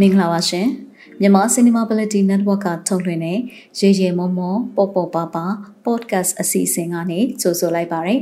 [0.00, 0.68] မင်္ဂလာပါရှင်
[1.20, 3.38] မြန်မာ Cinemability Network ကထုတ်လွှင့်တဲ့
[3.78, 5.46] ရေရေမောမောပေါ်ပေါ်ပါပါ
[5.86, 8.16] podcast အစီအစဉ်ကနေကြိုဆိုလိုက်ပါရစေ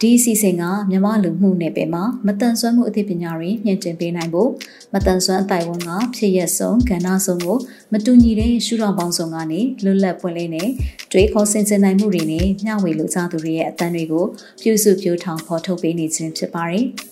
[0.00, 4.50] ဒီအစီအစဉ်ကမြန်မာလူမှုနယ်ပယ်မှာမတန်ဆွမ်းမှုအသိပညာတွေညှင့်တင်ပေးနိုင်ဖို့
[4.94, 7.58] မတန်ဆွမ်းအတိုင်းဝန်ကဖြစ်ရက်ဆုံးကဏ္ဍဆုံးကို
[7.92, 10.70] မတူညီတဲ့ရှုထောင့်ပေါင်းစုံကနေလွတ်လပ်ပွင့်လင်းတဲ့
[11.12, 14.24] တွေးခေါ်ဆင်ခြင်နိုင်မှုတွေနဲ့မျှဝေလူကြသူတွေရဲ့အသံတွေကို
[14.62, 16.86] ပြုစုပြောထောင်ဖော်ထုတ်ပေးနေခြင်းဖြစ်ပါတယ်။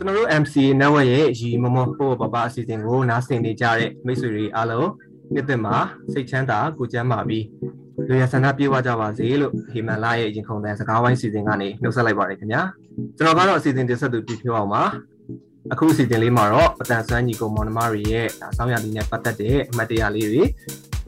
[0.00, 4.88] ကျွန်တော်တို့ MC network ရဲ့ရီမမဖို့ပပအစီအစဉ်ကိုနားဆင်နေကြတဲ့မိတ်ဆွေတွေအားလုံး
[5.32, 5.76] နှစ်သက်မှာ
[6.12, 7.44] စိတ်ချမ်းသာကိုကျမ်းမာပြီး
[8.08, 12.62] လူရဆန္ဒပြေဝကြပါစေလို့ဟေမန်လာရဲ့ရင်ခုန်တဲ့စကားဝိုင်းစီစဉ်ကနေနှုတ်ဆက်လိုက်ပါတယ်ခင်ဗျာ
[13.16, 14.82] ကျွန်တော်ကတော့အစီအစဉ်တင်ဆက်သူပြဖြောအောင်ပါ
[15.72, 18.26] အခုအစီအစဉ်လေးမှာတော့အတန်ဆွမ်းညီကိုမောင်နှမတွေရဲ့
[18.56, 20.42] ဆောင်းရည်နဲ့ပတ်သက်တဲ့အမှတ်တရလေးတွေ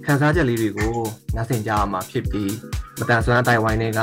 [0.07, 0.95] ခန်းစားချက်လေးတွေကို
[1.37, 2.55] နားဆင်ကြရမှာဖြစ်ပြီး
[2.99, 4.01] မတန်ဆွမ်းတိုင်ဝိုင်းတွေက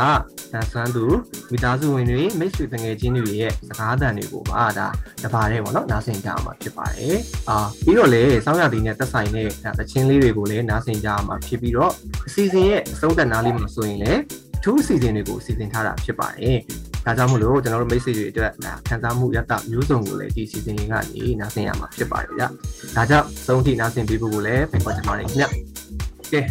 [0.53, 1.05] တန်ဆွမ်းသူ
[1.52, 4.88] မိသားစုဝင်တွေမိတ်ဆွေငယ်ချင်းတွေရဲ့စကားသံတွေကိုပါဒါ
[5.23, 7.17] တပါးတဲ့ပေါ့နော်နားဆင်ကြရမှာဖြစ်ပါတယ်
[7.50, 9.47] အာပြီးတော့လေစောင်းရည်နဲ့သက်ဆိုင်တဲ့
[9.80, 11.92] သချင်းလေးတွေကိုလည်းနားဆင်ကြရမှာဖြစ်ပြီးတော့
[12.27, 14.22] အစီအစဉ်ရဲ့အဆုံးသတ်နားလေးမှာဆိုရင်လည်း
[14.64, 16.58] ထူးအစီအစဉ်တွေကိုစီစဉ်ထားတာဖြစ်ပါတယ်။
[17.05, 18.52] ဒါကြောင့်မလို့ကျွန်တော်တို့မိတ်ဆွေတွေအတွက်
[18.88, 22.44] ခံစားမှုရတမျိုးစုံကိုလည်းဒီစီစဉ်လေးကနေနားဆင်ရမှာဖြစ်ပါတယ်ဗျ။
[22.95, 25.47] ဒါကြောင့်သုံးထိနားဆင်ပေးဖို့ကိုလည်းဖိတ်ခေါ်ချင်ပါတယ်ခင်ဗျ။
[26.33, 26.41] ကဲ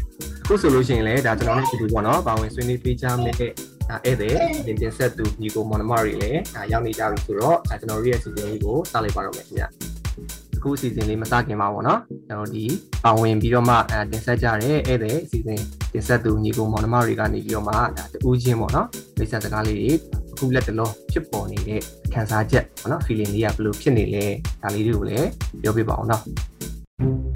[0.43, 9.64] အခုဆိုလို့ရှိရင်လည်းဒါကျွန်တော်တို့ဒီလိုပေါ့နော်ပါဝင်ဆွေးနွေးပေးကြမယ့်ဒါဧည့်သည်တင်တင်ဆက်သူညီကိုမောင်နှမတွေလည်းဒါရောက်နေကြပြီဆိုတော့ဒါကျွန်တော်တို့ရဲ့စီစဉ်လေးကိုစလိုက်ပါတော့မယ်ခင်ဗျ
[10.57, 12.64] အခုအစီအစဉ်လေးမစခင်ပါဘောနော်ကျွန်တော်ဒီ
[13.05, 15.61] ပါဝင်ပြီးတော့မှအဲတင်ဆက်ကြတဲ့ဧည့်သည်အစီအစဉ်
[15.92, 18.86] တင်ဆက်သူညီကိုမောင်နှမတွေကနေပြီးတော့မှဒါတူးချင်းပေါ့နော်
[19.19, 19.91] မိတ်ဆက်စကားလေးတွေ
[20.33, 21.81] အခုလက်တလောဖြစ်ပေါ်နေတဲ့
[22.13, 24.25] ခံစားချက်ပေါ့နော် feeling လေးကဘယ်လိုဖြစ်နေလဲ
[24.63, 25.29] ဒါလေးတွေကိုလည်း
[25.63, 26.36] ပြောပြပါအောင်နော်ရှင်။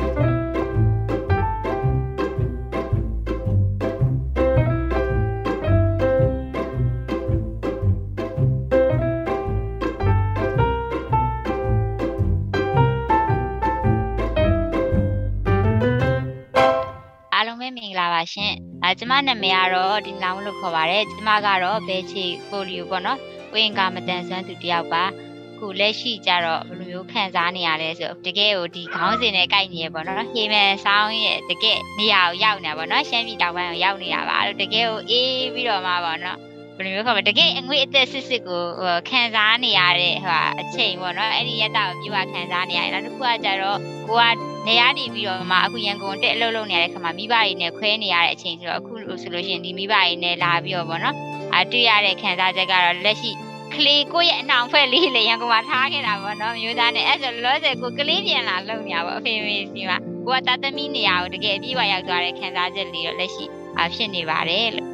[19.13, 23.19] မနာမည်ကတော့ဒီလောင်းလို့ခေါ်ပါတယ်။ကျမကတော့ဘဲချီပိုလီယိုပေါ့နော်။
[23.55, 25.05] ဝင်းကမတန်ဆွမ်းသူတယောက်ပါ။
[25.59, 36.52] ခုလက်ရှိကြတော့ဘယ်လိုမျိုးခံစားနေရလဲဆိုတကယ်ကိုဒီခေါင်းစဉ်နဲ့ကိုက်နေရပေါ့နော်။ဟေမန်ဆောင်းရဲ့တကယ်နေရာကိုရောက်နေတာပေါ့နော်။ရှမ်းပြည်တောင်ပိုင်းကိုရောက်နေတာပါ။အဲ့တကယ်ကိုအေးပြီးတော့မှပေါ့နော်။ဘ
[36.83, 38.63] ယ်လိုမျိုးခေါ်မလဲတကယ်အငွေအသက်စစ်စစ်ကို
[39.09, 43.79] ခံစားနေရတဲ့ဟိုအချိန်ပေါ့နော်အဲ့ဒီရက်တာကိုပြပါခံစားနေရတယ်နောက်တစ်ခုကကြတော့
[44.09, 44.23] ကိုက
[44.67, 48.93] နေရာနေပြီးတော့မှအခုရန်ကုန်တက်အလုပ်လုပ်နေရတဲ့ခါမှာမိဘတွေနဲ့ခွဲနေရတဲ့အချိန်ဆိုတော့အခု
[49.23, 51.17] ဆိုလို့ရှိရင်ဒီမိဘတွေနဲ့လာပြီးတော့ဗောနော်
[51.57, 53.31] အတွေ့ရတဲ့ခံစားချက်ကတော့လက်ရှိ
[53.75, 63.45] ကလေးကိုရဲ့အနောင်ဖက်လေးလေရန်ကုန်မှာထားခဲ့တာပေါ့နော်မျိုးသားနဲ့အဲ့ဆိုလောဆယ်ကိုကလေးပြန်လာလုံနေရပါအဖေမေစီမှာကိုကတသမီးနေရာကိုတကယ်အပြည့်အဝရောက်သွားတဲ့ခံစားချက်လေးတော့လက်ရှိ
[63.81, 64.92] အဖြစ်နေပါတယ်လို့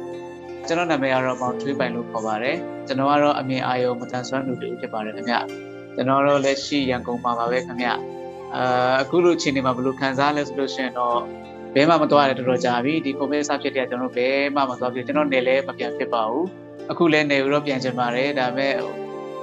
[0.69, 2.57] ကျွန်တော်နာမည်ကတော့မောင်ထွေးပိုင်လို့ခေါ်ပါတယ်
[2.87, 5.35] ကျွန်တော်ကတော့အမြင်အာရုံမတန်ဆွမ်းလူတွေဖြစ်ပါတယ်ခင်ဗျ
[5.95, 7.87] ကျွန်တော်တို့လက်ရှိရန်ကုန်မှာပါပဲခင်ဗျ
[8.55, 11.17] အာအခုလိုအချိန်တွေမှာဘယ်လိုခံစားလဲဆိုလို့ရှိရင်တော့
[11.75, 16.45] ဘဲမှမသွားရတော်တော်ကြာပြီဒီကိုဗစ်စဖြစ်တဲ့ကျွန်တော်ဘဲမှမသွားဖြစ်ကျွန်တော်နေလဲမပြန်ဖြစ်ပါဘူး
[16.91, 18.73] အခုလဲနေတော့ပြန်ချင်ပါတယ်ဒါပေမဲ့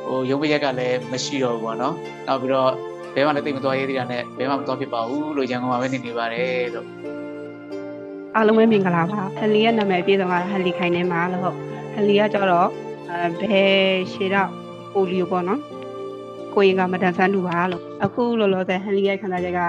[0.07, 1.95] ဟိုရုံးပရက်ကလည်းမရှိတော့ဘူးပေါ့နော်
[2.27, 2.73] နောက်ပြီးတော့
[3.15, 6.87] ဘဲမှလည်းတိတ်မသွားရေးသေးတာနဲ့ဘဲမှမသွားဖြစ်ပါဘူးလို့ရန်ကုန်မှာပဲနေနေပါတယ်လို့
[8.37, 11.57] အားလုံးပဲမင်္ဂလာပါဟန်လီရဲ့နာမည်အပြည့်စုံကဟန်လီခိုင်နေမှာလို့ဟုတ်
[11.93, 12.69] ဟန်လီကကျတော့
[13.11, 13.77] အဲဘယ်
[14.13, 14.51] ရှေတော့
[14.93, 15.61] ပိုလီယိုပေါ့နော်
[16.55, 19.61] ကိုရင်ကမတန်ဆန်းတူပါလို့အခုလောလောဆယ်ဟန်လီရဲ့ခံစားချက်က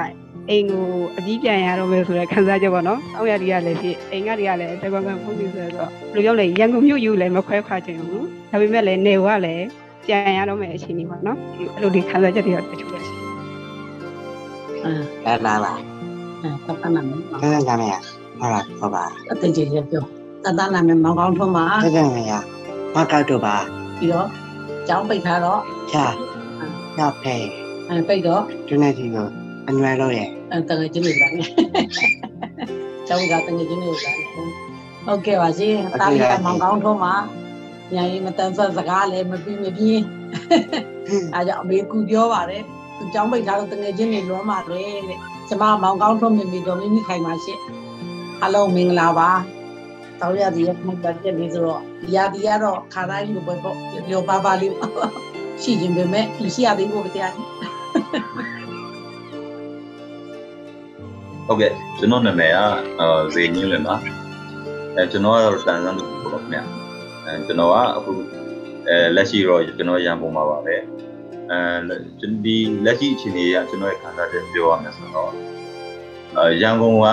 [0.50, 0.85] အိမ်ကို
[1.17, 9.66] အကြီးပြန်ရတော့မယ်ဆိုတဲ့ခံစားချက်ပေါ့နော်။အောက်ရတီကလည်းဖြစ်အိမ်ကတွေကလည်းတကွန်ကန်ဖုန်းပြီးဆိုတော့ဘယ်လိုပြောလဲရန်ကုန်မြို့ယူလည်းမခွဲခွာချင်ဘူး။ဒါပေမဲ့လည်းနေကလည်း
[10.08, 11.37] ပြန်ရတော့မယ်အချိန်ကြီးပေါ့နော်။
[11.75, 13.34] အဲ့လိုဒီခံစားချက်တွေတော့တချို့လည်းရှိတယ်။
[15.25, 15.73] အဲလာလာ။
[16.41, 17.99] အဲတတ်တနာမယ်။အဲလာမယ်။
[18.39, 20.03] ဟုတ်လားဟုတ်ပါအတကြီးရပြော
[20.43, 22.41] တတ်တနာမယ်မောင်ကောင်းထုံးပါ။ဟုတ်ကဲ့မယ်။
[22.95, 23.55] မကောက်တော့ပါ။
[23.99, 24.28] ပြီးတော့
[24.87, 25.59] ကျောင်းပိတ်ထားတော့
[25.91, 26.05] ချာ။
[26.99, 27.35] ရောက်ဖဲ။
[27.89, 29.28] အဲပိတ်တော့ဒီနေ့ဒီကို
[29.67, 31.47] အနွယ်လို့ရဲ့အဲတငယ်ချင်းတွေပါနဲ့
[33.07, 34.11] ကျောင်းကတငယ်ချင်းတွေပါ
[35.05, 37.13] ဟုတ်ကဲ့ပါရှင်တာလီကမောင်ကောင်းထုံးမှာ
[37.93, 40.03] ညာရင်မတန်ဆက်စကားလည်းမပြီးမပြင်း
[41.33, 42.63] အဲကြောင့်အမေကူပြောပါတယ်
[42.97, 45.19] သူကျောင်းပိတ်ထားတော့တငယ်ချင်းတွေလွမ်းပါတယ်တဲ့
[45.49, 47.59] ကျမမောင်ကောင်းထုံးမိမိတော်မိမိခိုင်ပါရှင်
[48.41, 49.29] အားလုံးမင်္ဂလာပါ
[50.19, 53.75] တောင်းရသည်ရမှတ်တယ်လေဆိုတော့ဒီရသည်ကတော့ခါတိုင်းလိုပဲပေါ့
[54.07, 54.73] ပြောပါပါလေး
[55.61, 56.25] ရှိခြင်းပဲမဲ့
[56.55, 57.34] ရှိရသေးဖို့တရား
[61.47, 62.57] ဟုတ်ကဲ့ကျွန်တော်နာမည်က
[62.99, 63.95] အာဇေညင်းလွင်ပါ
[64.95, 66.59] အဲကျွန်တော်ကတော့တန်ဆန်းလို့ပြောပါခင်ဗျ
[67.25, 68.11] အဲကျွန်တော်ကအခု
[68.87, 70.75] အဲလက်ရှိတော့ကျွန်တော်ရန်ကုန်မှာပါပဲ
[71.51, 71.57] အဲ
[72.43, 72.55] ဒီ
[72.85, 75.56] လက်ရှိအခြေအနေကကျွန်တော်ရဲ့ခံစားချက်ပြောရမယ်ဆိုတော့အဲ
[76.61, 77.05] ရန်ကုန်က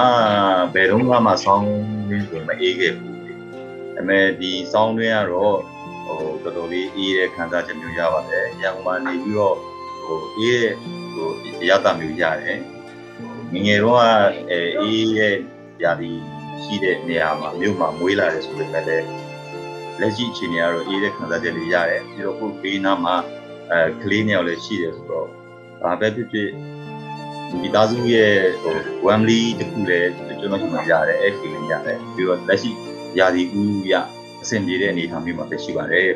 [0.74, 1.66] ဘယ်တော့မှဆောင်း
[2.10, 5.56] ရင်းဆိုမအေးခဲ့ဘူးဒါပေမဲ့ဒီဆောင်းတွင်းကတော့
[6.06, 9.56] ဟိုတော်တော်လေးအေးတဲ့ခံစားချက်မျိုးရပါတယ်ရန်ကုန်မှာနေပြီးတော့
[10.04, 10.74] ဟိုအေးတဲ့
[11.14, 11.28] ဟို
[11.68, 12.58] ရတာမျိုးရတယ်
[13.52, 14.00] ငငယ်တော့
[14.50, 15.34] အဲအေးရဲ့
[15.82, 16.10] ຢာဒီ
[16.62, 19.06] ရှိတဲ့နေရာမှာမြို့မှာမွေးလာတယ်ဆိုပေမဲ့လည်း
[20.00, 23.16] လက်ရှိအခြေအနေကတော့အေးတဲ့ခံစားချက်လေးရတယ်ပြီးတော့ခုဘေးနားမှာ
[23.70, 25.28] အဲကလေးနှစ်ယောက်လည်းရှိတယ်ဆိုတော့
[25.82, 26.50] ဘာပဲဖြစ်ဖြစ်
[27.62, 28.74] ဒီသားစုရဲ့ဟို
[29.04, 32.70] family တခုလည်းကျွန်တော်ရှိမှရတယ်အဲ့ feeling ရတယ်ပြီးတော့လက်ရှိ
[33.18, 33.94] ယာဒီဦးရ
[34.42, 36.10] အဆင်ပြေတဲ့အနေအထားမျိုးမှာပဲရှိပါတယ်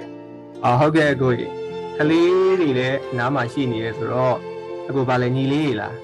[0.64, 1.52] အာဟုတ်ကဲ့အကိုကြီး
[1.98, 4.36] ကလေးတွေလည်းနားမှာရှိနေရဲဆိုတော့
[4.88, 5.96] အကိုဗာလဲညီလေးလား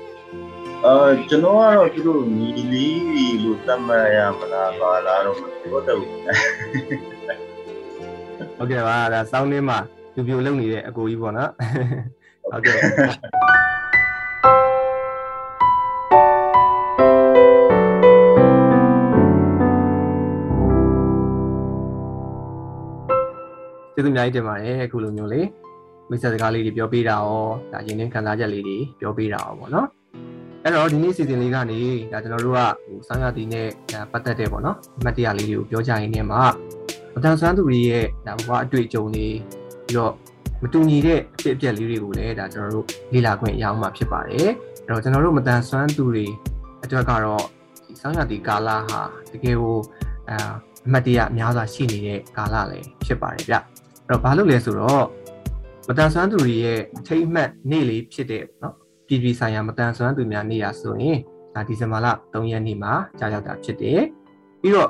[0.84, 9.78] အာကျွန်တော်ကတော့သူတို့ညီလေးလို့သတ်မှတ်ရမလားပါလားတော့မပြောတတ်ဘူးဟုတ်ကဲ့ပါဒါစောင်းလေးမှာ
[10.14, 11.50] ပြပြလုံနေတဲ့အကိုကြီးပေါ့နော်
[12.50, 12.78] ဟုတ်ကဲ့
[23.94, 25.46] ကျေးဇူးအများကြီးတင်ပါတယ်အခုလိုမျိုးလေး
[26.10, 29.86] မိတ်ဆက်စကားလေးတွေပြောပေးတာရောဒါရင်းနှင်းခံစားချက်လေးတွေပြောပေးတာရောပေါ့နော်
[30.62, 31.80] အဲ့တော့ဒီနေ့စီစဉ်လေးကနေ
[32.12, 33.68] ဒါကျွန်တော်တို့ကဟိုဆောင်းရတီနဲ့
[34.12, 36.42] ပတ်သက်တဲ့ပေါ့နော်အမှတ်တရလေးတွေကိုပြောကြရင်းနဲ့မှာ
[37.14, 39.26] မတန်ဆွမ်းသူတွေရဲ့ဒါဘဝအတွေ့အကြုံတွေ
[39.84, 40.12] ပြီးတော့
[40.62, 44.48] မတူညီတဲ့အဖြစ်အပျက်လေးတွေကိုလည်းဒါကျွန်တော်တို့လေ့လာခွင့်ရအောင်မှာဖြစ်ပါတယ်
[44.86, 46.26] အဲ့တော့ကျွန်တော်တို့မတန်ဆွမ်းသူတွေ
[46.84, 47.44] အတွက်ကတော့
[47.86, 49.00] ဒီဆောင်းရတီကာလဟာ
[49.32, 49.76] တကယ်ကို
[50.30, 50.52] အာ
[50.86, 53.62] အမှတ်တရအများစွာရှိနေတဲ့ကာလလည်းဖြစ်ပါတယ်ဗျအဲ့
[54.09, 55.05] တော့ဘာလို့လဲဆိုတော့
[55.87, 58.73] မတန်ဆွမ်းသူတွေရဲ့ထိတ်မှတ်နေ့လေးဖြစ်တဲ့เนาะ
[59.07, 61.17] ပြည်ပြည်ဆိုင်ရာမတန်ဆွမ်းသူများနေ့ရာဆိုရင်
[61.55, 64.01] ဒါဒီဇင်ဘာလ3ရက်နေ့မှာကြာရောက်တာဖြစ်တယ်
[64.61, 64.89] ပြီးတော့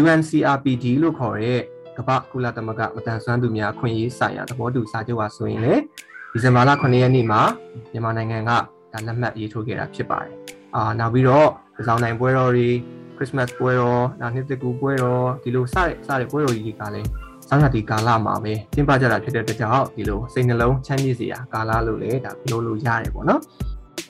[0.00, 1.60] UNCRPD လို့ခေါ်တဲ့
[1.96, 5.74] ကမ္ဘာကုလသမဂ္ဂမတန်ဆွမ်းသူများအခွင့်အရေးဆိုင်ရာသဘောတူစာချုပ်ဟာဆိုရင်လေ
[6.32, 7.40] ဒီဇင်ဘာလ9ရက်နေ့မှာ
[7.92, 8.50] မြန်မာနိုင်ငံက
[8.92, 10.34] ဒါလက်မှတ်ရေးထိုးခဲ့တာဖြစ်ပါတယ်။
[10.74, 12.68] အာနောက်ပြီးတော့ဒီဆောင်နိုင်ပွဲတော်တွေ
[13.16, 17.08] Christmas ပွဲတော်နောက်နှစ်တကူပွဲတော်ဒီလိုစတဲ့စတဲ့ပွဲတော်ကြီးတွေကလည်း
[17.52, 23.40] ဆောင်းရာသီကာလမှာပဲကျင်းပကြတာဖြစ်တဲ့အတွက်ကြောင့်ဒီလိုစိတ်နှလုံးချမ်းမြေ့စေရာကာလလို့လည်းဒါပြောလို့ရတယ်ပေါ့နော်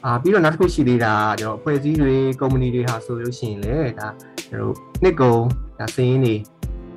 [0.05, 4.09] အာပြီးတော့နောက်တစ်ခုရှိသေးတာကျွန်တော်အဖွဲ့အစည်းတွေကုမ္ပဏီတွေဟာဆိုလို့ရှိရင်လည်းဒါ
[4.49, 5.35] ကျွန်တော်နှစ်ကုံ
[5.79, 6.35] ဒါစင်းရင်းတွေ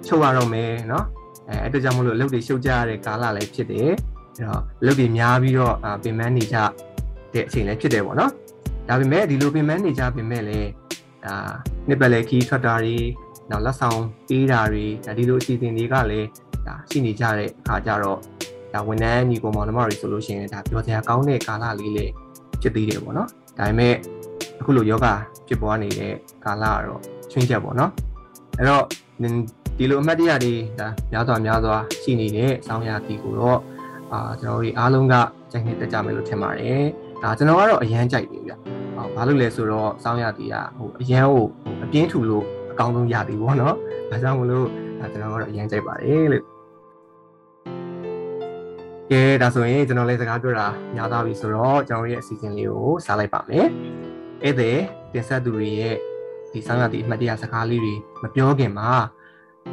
[0.07, 1.03] ချုပ်ရတော့မယ်เนาะ
[1.47, 3.91] အဲအဲ့ဒါကြောင့်မလို့အလုပ်တွေရှုပ်ကြရတဲ့ကာလလည်းဖြစ်တယ်
[4.37, 6.57] အဲ့တော့အလုပ်တွေများပြီးတော့ပင်ပန်းနေကြ
[7.33, 8.31] တဲ့အချိန်လည်းဖြစ်တယ်ပေါ့နော်
[8.87, 10.69] ဒါပေမဲ့ဒီလိုပင်ပန်းနေကြပင်မဲ့လည်း
[11.25, 11.35] ဒါ
[11.87, 12.97] နှစ်ပတ်လည်ခီးထွက်တာတွေ
[13.50, 16.28] နောက်လက်ဆောင်ပေးတာတွေဒါဒီလိုအစီအစဉ်တွေကလည်း
[16.66, 18.18] ဒါရှိနေကြတဲ့အခါကျတော့
[18.72, 22.12] ဒါဝန်ထမ်းညီကောင်မောင်နှမတွေဆိုလို့ရှိရင်ဒါပြောစရာကောင်းတဲ့ကာလလေးလေး
[22.60, 23.28] ဖြစ်သေးတယ်ပေါ့နော်
[23.58, 23.94] ဒါပေမဲ့
[24.60, 25.06] အခုလိုယောဂ
[25.48, 26.12] ဖြစ်ပွားနေတဲ့
[26.44, 27.00] ကာလကတော့
[27.30, 27.90] ချွင်းချက်ပေါ့နော်
[28.58, 28.84] အဲ့တော့
[29.78, 33.58] ဒီလိုအမှတ်တရတွေဒါများစွာများစွာရှိနေတဲ့ဆောင်းရာသီကိုတော့
[34.12, 35.14] အာကျွန်တော်တို့အားလုံးက
[35.50, 36.84] ကြိုက်နေတတ်ကြမယ်လို့ထင်ပါတယ်
[37.22, 38.52] ဒါကျွန်တော်ကတော့အရန်ကြိုက်တယ်ဗျ။
[39.16, 41.46] ဘာလို့လဲဆိုတော့ဆောင်းရာသီကဟိုအရန်ကို
[41.84, 42.44] အပြင်းထူလို့
[42.76, 43.74] အကောင်းဆုံးရာသီပေါ့နော်။
[44.10, 44.68] ဒါကြောင့်မလို့
[44.98, 46.44] ကျွန်တော်ကတော့အရန်ကြိုက်ပါတယ်လို့
[49.10, 50.66] ကဲဒါဆိုရင်ကျွန်တော်လည်းစကားပြောတာ
[50.96, 53.66] ညာသွားပြီဆိုတော့ကျွန်တော်ရဲ့အစီအစဉ်လေးကိုစားလိုက်ပါမယ်။
[54.42, 54.70] အဲ့ဒီ
[55.12, 55.96] တင်ဆက်သူတွေရဲ့
[56.52, 58.90] ဒီဆောင်းရာသီအမှတ်တရစကားလေးတွေမပြောခင်မှာ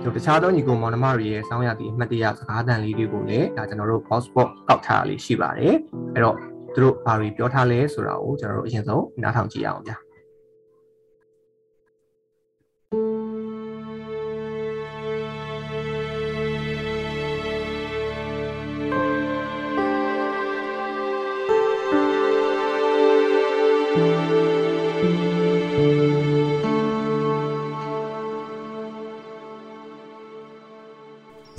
[0.03, 5.75] တို့တခြားသောညီကိုမောင်နှမတွေရဲ့ဆောင်းရာသီအမှတ်တရစကားသံလေးတွေကိုလည်းဒါကျွန်တော်တို့ hotspot ကောက်ထားလေးရှိပါတယ်။
[6.13, 6.37] အဲ့တော့
[6.73, 9.97] သူတို့ဘာတွေပြောထားလဲဆိုတာကိုကျွန်တော်တို့အရင်ဆုံးနားထောင်ကြည့်အောင်ဗျာ။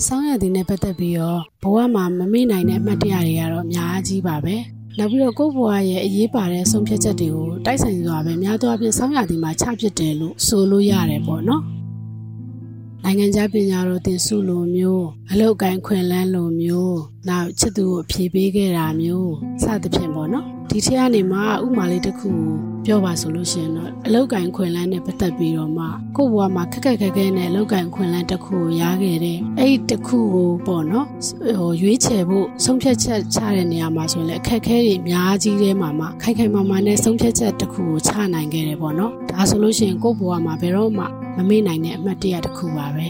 [0.06, 4.56] ဆောင်းရည်နဲ့ပတ်သက်ပြီးတော့ဘဝမှာမမေ့နိုင်တဲ့အမှတ်တရတွေကတော့အများကြီးပါပဲ
[4.99, 11.62] နောက်ပြီးတော့ကိုယ့်ဘဝရဲ့အရေးပါတဲ့ဆုံးဖြတ်ချက်တွေကိုတိုက်ဆိုင်စွာပဲများသောအားဖြင့်ဆောင်းရည်မှာချဖြစ်တယ်လို့ဆိုလို့ရတယ်ပေါ့နော်
[13.04, 19.32] နိုင်ငံခြားပညာတော်သင်စုလိုမျိုးအလောက်ကိုင်းခွင်လန်းလိုမျိုးနောက်ချစ်သူကိုဖြေပေးခဲ့တာမျိုး
[19.62, 22.30] စသဖြင့်ပေါ့နော်ဒီထက်ကနေမှဥမာလေးတစ်ခု
[22.85, 25.85] ပြောပါဆိုလို့ရှိရင်တော့အလောက်ကင်ခွင်လန်းနဲ့ပတ်သက်ပြီးတော့မှ
[26.16, 31.06] ကိုယ့်ဘဝမှာခက်ခက်ခဲခဲနဲ့အလောက်ကင်ခွင်လန်းတစ်ခုကိုရခဲ့တဲ့အဲ့ဒီတစ်ခုကိုပေါ့နော်
[31.59, 41.04] ဟိုရွေးချယ်ဖို့ဆုံးဖြတ်ချက်ချတဲ့နေရာမှာဆိုရင်လည်းအခက်ခဲတွေအများကြီးထဲမှာမှခိုင်ခိုင်မာမာနဲ့ဆုံးဖြတ်ချက်တစ်ခုကိုချနိုင်ခဲ့တယ်ပေါ့နော်ဒါဆိုလို့ရှိရင်ကိုယ့်ဘဝမှာဘယ်တော့မှ
[41.37, 43.09] မမေ့နိုင်တဲ့အမှတ်တရတစ်ခုပါပဲ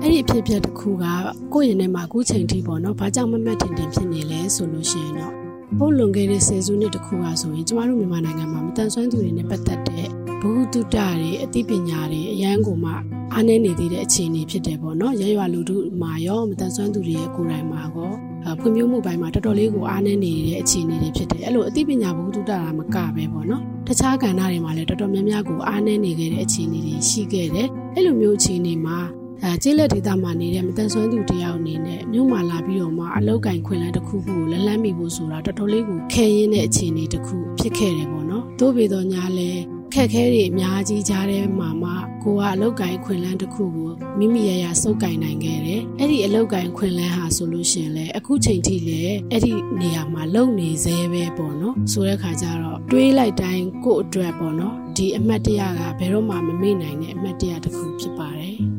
[0.00, 1.04] အဲ့ဒီအဖြစ်အပျက်တစ်ခုက
[1.52, 5.41] ကိုယ့်ရင်ထဲမှာအခုချိန်ထိပေါ့နော်ဘာကြောင့်မမှတ်တင်တင်ဖြစ်နေလဲဆိုလို့ရှိရင်တော့
[5.78, 10.06] ဘုလွန်ခဲ့တဲ့ဆယ်စုနှစ်တစ်ခုကဆိုရင်ကျမတို့မြန်မာနိုင်ငံမှာမတန်ဆွမ်းသူတွေနဲ့ပတ်သက်တဲ့
[10.40, 12.92] ဘ ഹു တုတတွေအသိပညာတွေအရန်ကိုမှ
[13.32, 18.12] အားနည်းနေသေးတဲ့အခြေအနေဖြစ်တယ်ပေါ့နော်ရရွာလူထုမှာရောမတန်ဆွမ်းသူတွေရဲ့ကိုယ်တိုင်မှာကော
[18.60, 28.98] ဖွံ့ဖြိုးမှုပိုင်းမှာတော်တော်လေးကိုအားနည်းနေတဲ့အခြေအနေတွေဖြစ်တယ်အဲ့လိုအသိပညာဘ ഹു တုတတာမကပဲပေါ့နော်တခြားကဏ္ဍတွေမှာလည်းတော်တော်များများကိုအားနည်းနေခဲ့တဲ့အခြေအနေတွေရှိခဲ့တယ်အဲ့လိုမျိုးအခြေအနေမှာ
[29.44, 39.50] အဲကျေးလက်ဒေသမှာနေတဲ့မတန်ဆွမ်းသူတယောက်အနေနဲ့မြို့မှာလာပြီးတော့မှအလောက်ကင်ခွင်လန်းတစ်ခုခုကိုလလန်းမိဖို့ဆိုတာတော်တော်လေးကိုခဲရင်းတဲ့အခြေအနေတစ်ခုဖြစ်ခဲ့တယ်ပေါ့နော်။သို့ပေတော့ညာလဲ
[39.94, 41.90] ခက်ခဲတွေအများကြီးကြားထဲမှာမှ
[42.22, 58.71] ကိုကအလောက်ကင်ခွင်လန်းတစ်ခုကိုမိမိရရစုပ်ကင်နိုင်ခဲ့တယ်။အဲ့ဒီအလောက်ကင်ခွင်လန်းဟာဆိုလို့ရှိရင်လေအခုချိန်ထိလည်းအဲ့ဒီနေရာမှာလုံနေသေးပဲပေါ့နော်။ဆိုတဲ့ခါကျတော့တွေးလိုက်တိုင်းကို့အတွက်ပေါ့နော်။ဒီအမှတ်တရကဘယ်တော့မှမမေ့နိုင်တဲ့အမှတ်တရတစ်ခုဖြစ်ပါတယ်။အဲ့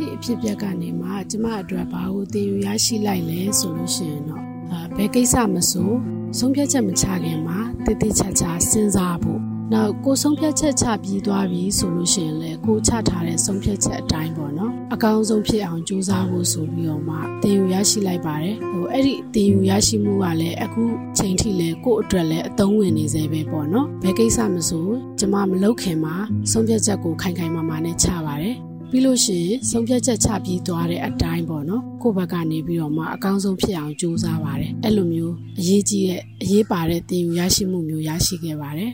[0.00, 5.90] ဒီအဖြစ်ပြက်ကနေမှကျမအတွက်ဘာကိုသင်ယူရရှိလိုက်လဲဆိုလို့ရှိရင်တော့အာဘယ်ကိစ္စမဆို
[6.38, 9.40] ဆုံးဖြတ်ချက်မချခင်မှာတည်တည်ချာချာစဉ်းစားဖို့
[9.72, 20.82] နောက်ကိုဆုံးဖြတ်ချက်ချပြီးသွားပြီဆိုလို့ရှိရင်လေကိုချထားတဲ့ဆုံးဖြတ်ချက်အတိုင်းပေါ့နော်အကောင်းဆုံးဖြစ်အောင်ကြိုးစားဖို့ဆိုပြီးတော့မှသင်ယူရရှိလိုက်ပါတယ်ဟိုအဲ့ဒီသင်ယူရရှိမှုကလည်းအခု
[21.18, 24.86] ချိန်ထိလည်းကို့အတွက်လည်းအသုံးဝင်နေသေးပဲပေါ့နော်ဘယ်ကိစ္စမဆို
[25.18, 26.16] ကျမမလုပ်ခင်မှာ
[26.50, 28.56] ဆုံးဖြတ်ချက်ကိုခိုင်ခိုင်မာမာနဲ့ချပါတယ်
[28.90, 38.90] ပြီးလို့ရှိရင်ဆုံးဖြတ်ချက်ချပြီးသွားတဲ့အတိုင်းပေါ့နော်ကိုယ့်ဘက်ကနေပြီးတော့မှအကောင်းဆုံးဖြစ်အောင်ကြိုးစားပါတယ်အဲ့လိုမျိုးအရေးကြီးတဲ့အရေးပါတဲ့သင်ယူရရှိမှုမျိုးရရှိခဲ့ပါတယ်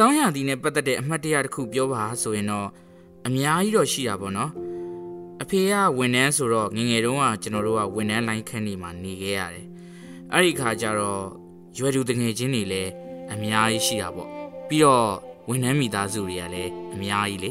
[0.00, 2.68] စောင်းရသည်နဲ့ပတ်သက်တဲ့အမှတ်တရတစ်ခုပြောပါဆိုရင်တော့
[3.26, 4.50] အများကြီးတော့ရှိတာပေါ့နော်
[5.42, 9.66] အဖေကဝန်ထမ်းဆိုတော့ငငယ်တုန်းကကျွန်တော်တို့ကဝန်ထမ်းလိုင်းခန်းနေမှာနေခဲ့ရတယ်
[10.32, 11.22] အဲ့ဒီခါကျတော့
[11.78, 12.90] ရွယ်သူတငယ်ချင်းတွေလည်း
[13.32, 14.28] အများကြီးရှိတာပေါ့
[14.68, 15.08] ပြီးတော့
[15.48, 17.50] ဝန်ထမ်းမိသားစုတွေကလည်းအများကြီးလေ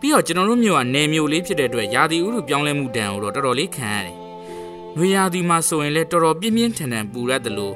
[0.00, 4.16] ပြီးတော့ကျွန်တော်တို့မြို့ကနေမြို့လေးဖြစ်တဲ့အတွက်ရာသီဥတုပြောင်းလဲမှုတန်ကိုတော့တော်တော်လေးခံရတယ်။
[4.96, 7.74] နွေရာသီမှာဆိုရင်လည်းတော်တော်ပြင်းပြင်းထန်ထန်ပူရတယ်လို့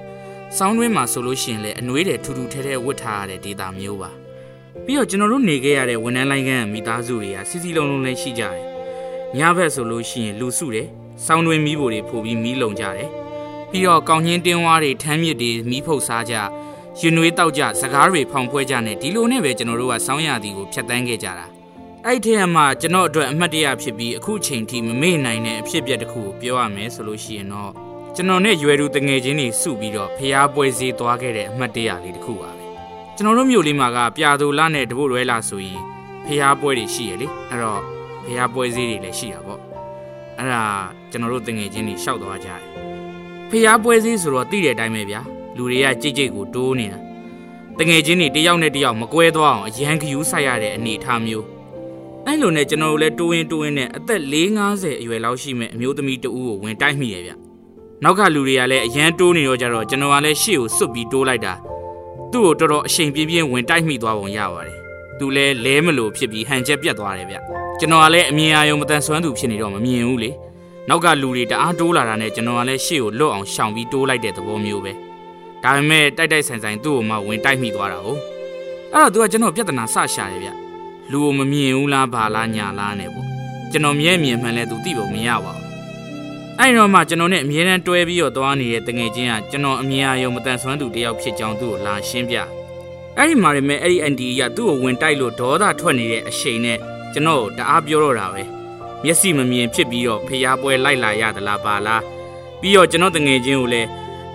[0.57, 4.11] စောင်းတွင်းမှာဆိုလို့ရှိရင်လည်းအနှွေးတယ်ထူထူထဲထဲဝတ်ထားရတဲ့ဒေတာမျိုးပါ
[4.85, 8.63] ပြီးတော့ကျွန်တော်တို့နေခဲ့ရတဲ့ဝန်ထမ်းလိုင်းကန်းမိသားစုတွေကစီစီလုံးလုံးလည်းရှိကြတယ်
[9.37, 10.89] ညဘက်ဆိုလို့ရှိရင်လူစုတယ်
[11.25, 13.09] စောင်းတွင်းမီးဖိုတွေပို့ပြီးမီးလုံကြတယ်
[13.71, 16.35] ပြီးတော့ကောင်းချင်းတင်းဝါးတွေထမ်းမြစ်တွေမီးဖုတ်စားကြ
[17.01, 21.47] ရင်နွေးတောက်ကြစကားတွေဖောင်ဖွဲကြနဲ့ဒီလိုနဲ့ပဲကျွန်တော်တို့ကစောင်းရသည်ကိုဖျက်တမ်းခဲ့ကြတာ
[22.07, 27.88] အဲ့ထဲမှာကျွန်တော်အတွက်အမှတ်တရဖြစ်ပြီးအခုချိန်ထိမမေ့နိုင်တဲ့အဖြစ်အပျက်တစ်ခုကိုပြောရမယ်ဆိုလို့ရှိရင်တော့
[28.19, 32.65] ကျွန်တော်နဲ့ရွယ်သူတငယ်ချင်းတွေစုပြီးတော့ဖျားပွဲစည်းသွားခဲ့တဲ့အမှတ်တရလေးတစ်ခုပါပဲ
[33.17, 35.83] ကျွန်တော်တို့မြို့လေးမှာကပြာသူလနဲ့တပုတ်ရွဲလာဆိုရင်
[36.27, 37.83] ဖျားပွဲတွေရှိရလေအဲ့တော့
[38.25, 39.61] ဖျားပွဲစည်းတွေလည်းရှိတာပေါ့
[40.39, 40.63] အဲ့ဒါ
[41.11, 42.61] ကျွန်တော်တို့တငယ်ချင်းတွေရှောက်သွားကြတယ်
[43.51, 45.21] ဖျားပွဲစည်းဆိုတော့သိတဲ့အတိုင်းပဲဗျာ
[45.57, 46.99] လူတွေကကြိတ်ကြိတ်ကိုတိုးနေတာ
[47.79, 51.47] တငယ်ချင်းတွေတယောက်နဲ့တယောက်မကွဲသွားအောင်အရန်ခယူးဆိုင်ရတဲ့အနေအထားမျိုး
[52.27, 54.21] အဲ့လိုနဲ့ကျွန်တော်တို့လည်းတိုးရင်တိုးရင်နဲ့အသက်
[54.63, 57.48] 450အရွယ်လောက်ရှိမဲ့အမျိုးသမီးတဦးကိုဝင်တိုက်မိရဲ့ဗျ
[58.05, 61.53] နောက်ကလူတွေကလည်းအရန်တိုးနေတော့ကြတော့ကျွန်တော်ကလည်းရှေ့ကိုစွတ်ပြီးတိုးလိုက်တာ
[62.33, 64.79] သူ့ကိုတော်တော်အရှိန်ပြင်းပြင်းဝင်တိုက်မိသွားပုံရပါတယ်
[65.19, 67.37] သူလည်းလဲမလို့ဖြစ်ပြီးဟန်ချက်ပြတ်သွားတယ်ဗျ
[67.79, 70.31] ကျွန်တော်ကလည်းအမြင်အာရုံမတန်ဆွမ်းသူဖြစ်နေတော့မမြင်ဘူးလေ
[70.89, 74.93] နောက်ကလူတွေတအားတိုးလာတာနဲ့ကျွန်တော်ကလည်းရှေ့ကိုလွတ်အောင်ရှောင်ပြီးတိုးလိုက်တဲ့သဘောမျိုးပဲ
[75.63, 78.21] ဒါပေမဲ့တိုက်တိုက်ဆိုင်ဆိုင်သူ့ကိုမှဝင်တိုက်မိသွားတာဟုတ်
[78.93, 80.51] အဲ့တော့သူကကျွန်တော်ပြဿနာဆရှာတယ်ဗျ
[81.11, 83.27] လူကိုမမြင်ဘူးလားဘာလားညာလားနဲ့ပေါ့
[83.71, 85.68] ကျွန်တော်မြဲမြင်မှန်းလဲသူသိဖို့မရပါဘူး
[86.61, 92.37] အဲ့တော့မှကျွန်တော်နဲ့အမြဲတမ်းတွဲပြီးတော့သွားနေတဲ့တငယ်ချင်းကကျွန်တော်အမြင်အာရုံမတန်ဆွမ်းသူတယောက်ဖြစ်ကြောင်းသူ့ကိုလာရှင်းပြ
[93.17, 96.79] အဲ့ဒီမှာရမယ်အဲ့ဒီအန်တီကသူ့ကိုဝင်တိုက်လို့ဒေါသထွက်နေတဲ့အရှိန်နဲ့
[97.13, 98.43] ကျွန်တော်တအားပြောတော့တာပဲ
[99.03, 102.03] မျက်စိမမြင်ဖြစ်ပြီးတော့ဖျားပွဲလိုက်လာရသလားပါလား
[102.61, 103.89] ပြီးတော့ကျွန်တော်တငယ်ချင်းကိုလည်း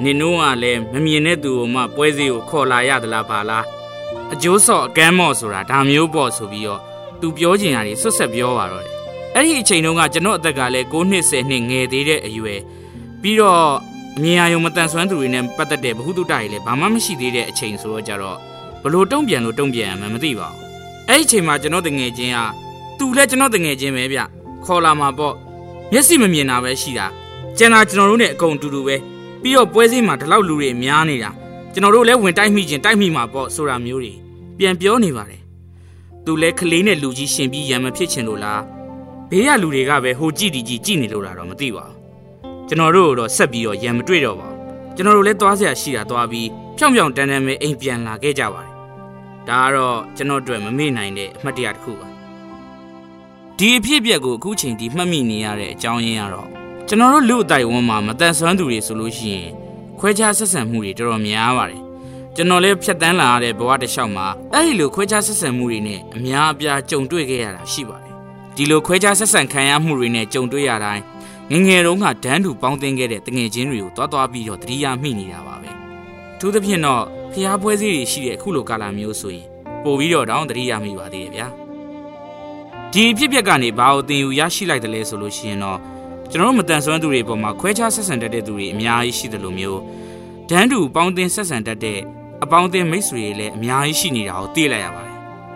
[0.03, 3.63] နင်တို့ကလည်းမမြင်တဲ့သူကိုမှပွဲစည်းကိုခေါ်လာရသလားပါလား
[4.33, 6.81] အကျိုးဆော့အကမ်းမော့ဆိုတာဒါမျိုးပေါ့ဆိုပြီးတော့
[7.19, 8.92] သူပြောချင်တာတွေဆွတ်ဆက်ပြောပါတော့တယ်
[9.35, 12.59] အဲ့ဒီအချိန်တုန်းကကျွန်တော်အသက်ကလည်း9နှစ်10နှစ်ငယ်သေးတဲ့အရွယ်
[13.21, 13.61] ပြီးတော့
[14.17, 18.37] အမြင်အာရုံမတန်ဆွမ်းသူတွေနဲ့ပတ်သက်တဲ့ဘ ഹു တုတတွေလည်းဘာမှမရှိသေးတဲ့အချိန်ဆိုတော့ကြတော့
[18.83, 20.57] ဘလို့တုံ့ပြန်လို့တုံ့ပြန်ရမှမသိပါဘူး
[21.09, 22.39] အဲ့ဒီအချိန်မှာကျွန်တော်တငယ်ချင်းက
[22.97, 24.19] သူလည်းကျွန်တော်တငယ်ချင်းပဲဗျ
[24.65, 25.35] ခေါ်လာမှာပေါ့
[25.91, 27.07] မျက်စိမမြင်တာပဲရှိတာ
[27.57, 28.95] ကျန်တာကျွန်တော်တို့နဲ့အကုန်အတူတူပဲ
[29.41, 31.31] ပြီးတော့ပွဲစည်းမှာဒီလောက်လူတွေများနေတာ
[31.73, 34.13] ကျွန်တော်တို့လည်းဝင်တိုက်မိခြင်းတိုက်မိမှာပေါ့ဆိုတာမျိုးတွေ
[34.57, 35.41] ပြန်ပြောနေပါတယ်
[36.25, 38.61] သူလဲကလေးနဲ့လူကြီးရှင်ပြီးရံမဖြစ်ချင်လို့လား
[39.29, 48.73] ဘေးကလူတွေကပဲဟိုကြည့်ဒီကြည့်ကြည့်နေလို့တာတော့မသိပါဘူးကျွန်တော်တို့တော့ဆက်ပြီးတော့ရံမတွေ့တော့ပါဘူးကျွန်တော်တို့လည်းသွားစရာရှိတာသွားပြီးဖြောင်ဖြောင်တန်တန်ပဲအိမ်ပြန်လာခဲ့ကြပါတယ်
[49.49, 52.07] ဒါကတော့ကျွန်တော်တို့မမေ့နိုင်တဲ့အမှတ်တရတစ်ခုပါ
[53.57, 56.47] ဒီအဖြစ်အပျက်ကိုအခုချိန်ထိမှတ်မိနေရတဲ့အကြောင်းရင်းကတော့
[56.87, 59.49] ကျွန်တော်တို့လူအတိုင်းဝန်းမှာမတန်ဆွမ်းသူတွေဆိုလို့ရှိရင်
[59.99, 61.81] ခွဲခြားဆက်ဆံမှုတွေတော်တော်များပါတယ်
[62.35, 68.02] ကျွန်တော်လည်းဖြတ်တန်းလာရတဲ့ဘဝတစ်လျှောက်မှာအဲ့ဒီလိုခွဲခြားဆက်ဆံမှုတွေနဲ့အများအပြားကြုံတွေ့ခဲ့ရတာရှိပါတယ်
[68.55, 71.03] ဒီလိုခွဲခြားဆက်ဆံခံရမှုတွေနဲ့ကြုံတွေ့ရတိုင်း
[71.51, 79.47] ငငယ်တုန်းကဒန်းတူပေါင်းသင်းခဲ့တဲ့တငယ်ချင်းတွေကိုတွားတွားပြီးတော့တတိယမိနေတာပါပဲအထူးသဖြင့်တော့ဖျားပွဲစည်းတွေရှိတဲ့အခုလိုကာလမျိုးဆိုရင်
[79.83, 81.47] ပို့ပြီးတော့တောင်းတတိယမိပါသေးတယ်ဗျာ
[82.93, 85.79] ဒီအဖြစ်အပျက်ကနေဘာလို့သင်ယူရရှိလိုက်တယ်လဲဆိုလို့ရှိရင်တော့
[86.31, 89.79] ကျွန်တော်တို့မတန်ဆွမ်းသူတွေအပေါ်မှာခွဲခြားဆက်ဆံတတ်တဲ့သူတွေအများကြီးရှိတယ်လို့မျိုး
[90.49, 91.99] ဒန်းတူပေါင်းသင်းဆက်ဆံတတ်တဲ့
[92.43, 95.12] အပေါင်းအသင်းမိတ်ဆွေတွေလည်းအများကြီးရှိနေတာကိုသိလိုက်ရပါတယ်။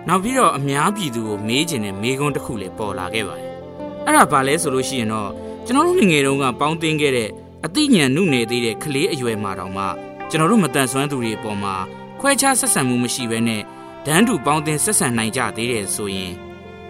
[0.07, 3.51] နောက်ပြီးတော့အများပြည်သူကိုမေးချင်တဲ့မေးခွန်းတစ်ခုလည်းပေါ်လာခဲ့ပါတယ်။
[4.05, 5.29] အဲ့ဒါဘာလဲဆိုလို့ရှိရင်တော့
[5.65, 7.29] ကျွန်တော်တို့ငငယ်တုန်းကပေါင်းသင်းခဲ့တဲ့
[7.65, 9.85] အသိဉာဏ်နုနယ်သေးတဲ့ကလေးအရွယ်မှာတောင်မှ
[10.29, 11.75] ကျွန်တော်တို့မတန်ဆွမ်းသူတွေအပေါ်မှာ
[12.19, 13.61] ခွဲခြားဆက်ဆံမှုမရှိဘဲနဲ့
[14.05, 16.33] ဒန်းတူပေါင်းသင်းဆက်ဆံနိုင်ကြသေးတယ်ဆိုရင်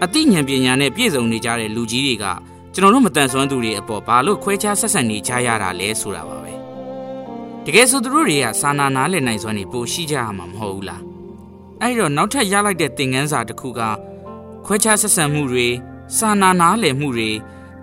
[0.04, 2.26] အသိဉာဏ်ပညာနဲ့ပြည့်စုံနေကြတဲ့လူကြီးတွေက
[2.74, 6.54] ကျွန်တော်တို့မတန်ဆွမ်းသူတွေအပေါ်ဘာလို့ခွဲခြားဆက်ဆံနေကြရတာလဲဆိုတာပါပဲ
[7.66, 11.07] တကယ်ဆိုသူတို့တွေကစာနာနားလည်နိုင်စွမ်းနေပိုရှိကြရမှာမဟုတ်ဘူးလား
[11.82, 13.82] အဲ့တော့နောက်ထပ်ရလိုက်တဲ့သင်ခန်းစာတစ်ခုက
[14.66, 15.68] ခွဲခြားဆက်ဆံမှုတွေ
[16.18, 17.30] စာနာနားလည်မှုတွေ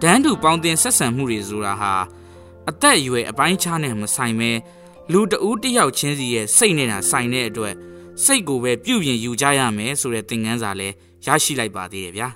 [0.03, 1.95] ဒန်းတူပေါင်းတင်ဆက်ဆံမှုတွေဆိုတာဟာ
[2.69, 4.51] အသက်အရွယ်အပိုင်းခြားနဲ့မဆိုင်ပဲ
[5.13, 7.75] လူတဦးတစ်ယောက်ချင်းစီရဲ့စိတ်နဲ့တာဆိုင်တဲ့အတွက်
[8.25, 10.89] စိတ်ကိုပဲပြုပြင်ယူကြရမယ်ဆိုတဲ့သင်ခန်းစာလဲ
[11.27, 12.29] ရရှိလိုက်ပါသေးတယ်ဗျာ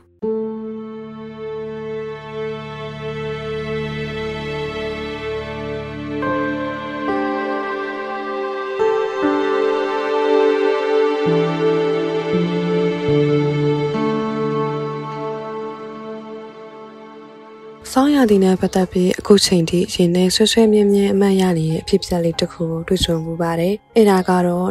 [17.93, 24.67] ဆောင်းရာသီနဲ့ပတ်သက်ပြီးအခုချိန်ထိရင်ထဲဆွဲဆွဲမြင်းမြင်းအမှတ်ရနေတဲ့အဖြစ်အပျက်လေးတစ်ခုကိုတွေ့ကြုံမှုပါတယ်။အဲဒါကတော့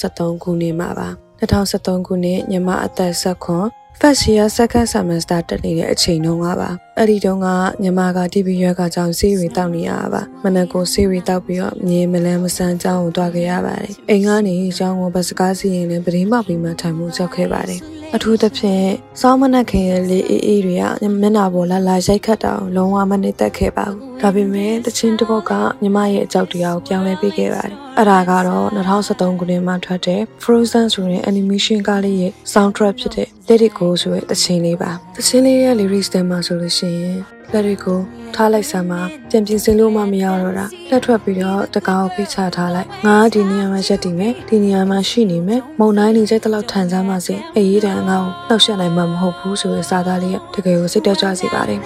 [0.00, 1.08] 2023ခုနှစ်မှာပါ။
[1.40, 3.66] 2023ခုနှစ်ညီမအသက်ဆက်ခွန်
[4.00, 7.48] first year second semester တက်နေတဲ့အချိန်တုန်းကပါအဲ့ဒီတုန်းက
[7.82, 18.86] ညီမက TB ရွက်ကကြောင်ဆေးရီတောက်နေရပါမနက်ကိုဆေးရီတောက်ပြီးတော့မြေမလန်းမဆန်းကြောင်းကိုတွားခဲ့ရပါတယ်အိမ်ကနေကျောင်းကိုဘတ်စကားစီရင်နဲ့ပရင်းမောက်ပြီးမှထိုင်မှုကြောက်ခဲ့ပါတယ် အထူးသဖြင့်
[19.20, 20.84] စောင်းမနက်ခင်ရဲ့လေအေးအေးတွေက
[21.20, 37.18] မျက်နှာပေါ်လာလာရိုက်ခတ်တာကိုလုံးဝမနှိမ့်သက်ခဲ့ပါဘူး။ဒါပေမဲ့တချင်းတစ်ပုတ်ကညီမရဲ့အကြောက်တရားကိုပြောင်းလဲပေးခဲ့ပါတယ်။အဲ့ဒါကတော့2013ခုနှစ်မှာထွက်တဲ့ Frozen ဆိုတဲ့ animation ကားလေးရဲ့ soundtrack ဖြစ်တဲ့ Let It Go ဆိုတဲ့တချင်းလေးပါ။တချင်းလေးရဲ့ lyrics ထဲမှာဆိုလို့ရှိရင်
[37.52, 37.98] လက်တွေကို
[38.34, 51.80] ထားလိုက်စမ်းမှာပြန်ပြင်ဆင်လို့မှမရတော့တာလက်ထွက်ပြီးတော့တကားကိုဖိချထားလိုက်ငါကဒီနေရာမှာရက်တည်မယ်ဒီနေရာမှာရှိနေမယ်မုံတိုင်းနေကျတဲ့လောက်ထန်စမ်းပါစေအေးတန်ငါ့ကိုနှောက်ရှက်နိုင်မှာမဟုတ်ဘူးဆိုတဲ့စာသားလေးကတကယ်ကိုစိတ်တက်ကြွစေပါတယ်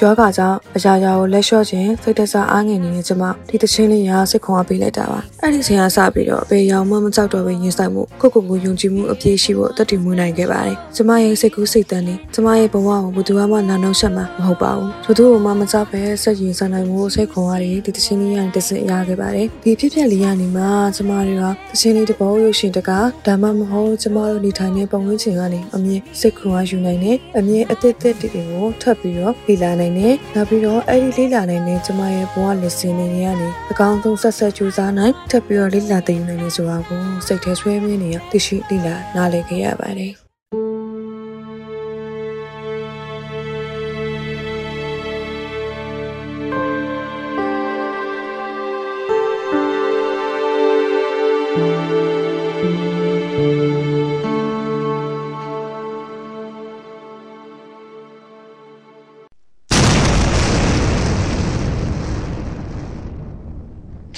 [0.00, 22.90] ယောဂကြောင့်အရာရာကိုလက်လျှော့ခြင်းစိတ်တဆအားငယ်နေတဲ့ကျမဒီတချင်းလေးရာစိတ်ခွန်အားပေးလိုက်တာပါ အဲ့ဒီချိန်ကစပြီးတော့အပေရောင်မှမကြောက်တော့ဘဲရင်ဆိုင်မှုကိုကိုကိုယုံကြည်မှုအပြည့်ရှိဖို့တတ်တည်မွေးနိုင်ခဲ့ပါတယ်ကျမရဲ့စိတ်ကူးစိတ်တန်းလေးကျမရဲ့ဘဝကိုဘယ်သူမှနာနှောက်ရှက်မှာမဟုတ်ပါဘူးသူတို့မှမကြောက်ပဲစိတ်ရင်ဆိုင်နိုင်မှုစိတ်ခွန်အားတွေဒီတချင်းလေးရတစင်ရခဲ့ပါတယ်ဒီဖြစ်ဖြစ်လေးရနေမှာကျမတွေကတချင်းလေးတဘောရုပ်ရှင်တက
[23.26, 40.12] ဒါမှမဟုတ်ကျမတို့နေထိုင်တဲ့ပုံဝန်းကျင်ကနေအမြင်စိတ်ခွန်အားယူနိုင်တဲ့အမြင်အသစ်သစ်တွေကိုထပ်ပြီးတော့လေ့လာနိုင်တယ်။နောက်ပြီးတော့အဲ့ဒီလေးလာနိုင်တဲ့ကျမရဲ့ဘဝလက်စင်းတွေကနေအကောင်းဆုံးဆက်ဆက်ကြိုးစားနိုင်ထပ်ပြီးတော့လေးလာသိယူနိုင်နေဆိုတာကိုစိတ်ထဲဆွဲမြင်းနေရသိရှိလေးလာနားလည်ခဲ့ရပါတယ်။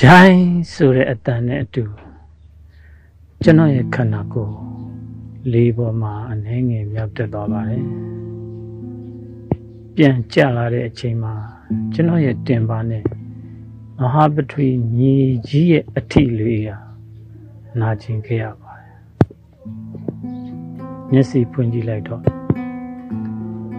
[0.00, 1.84] ဂျိုင်း ဆိုတဲ့အတန်နဲ့အတူ
[3.42, 4.54] ကျွန်တော်ရဲ့ခန္ဓာကိုယ်
[5.52, 7.84] လေးပေါ်မှာအနှဲငယ်မြောက်တက်သွားပါတယ်
[9.94, 11.34] ပြန်ကြလာတဲ့အချိန်မှာ
[11.92, 13.04] ကျွန်တော်ရဲ့တင်ပါနဲ့
[13.98, 15.16] မဟာပထဝီမြေ
[15.48, 16.78] ကြီးရဲ့အထီလေးဟာ
[17.80, 18.94] နာကျင်ခဲ့ရပါတယ်
[21.10, 22.22] မျက်စိဖွင့်ကြည့်လိုက်တော့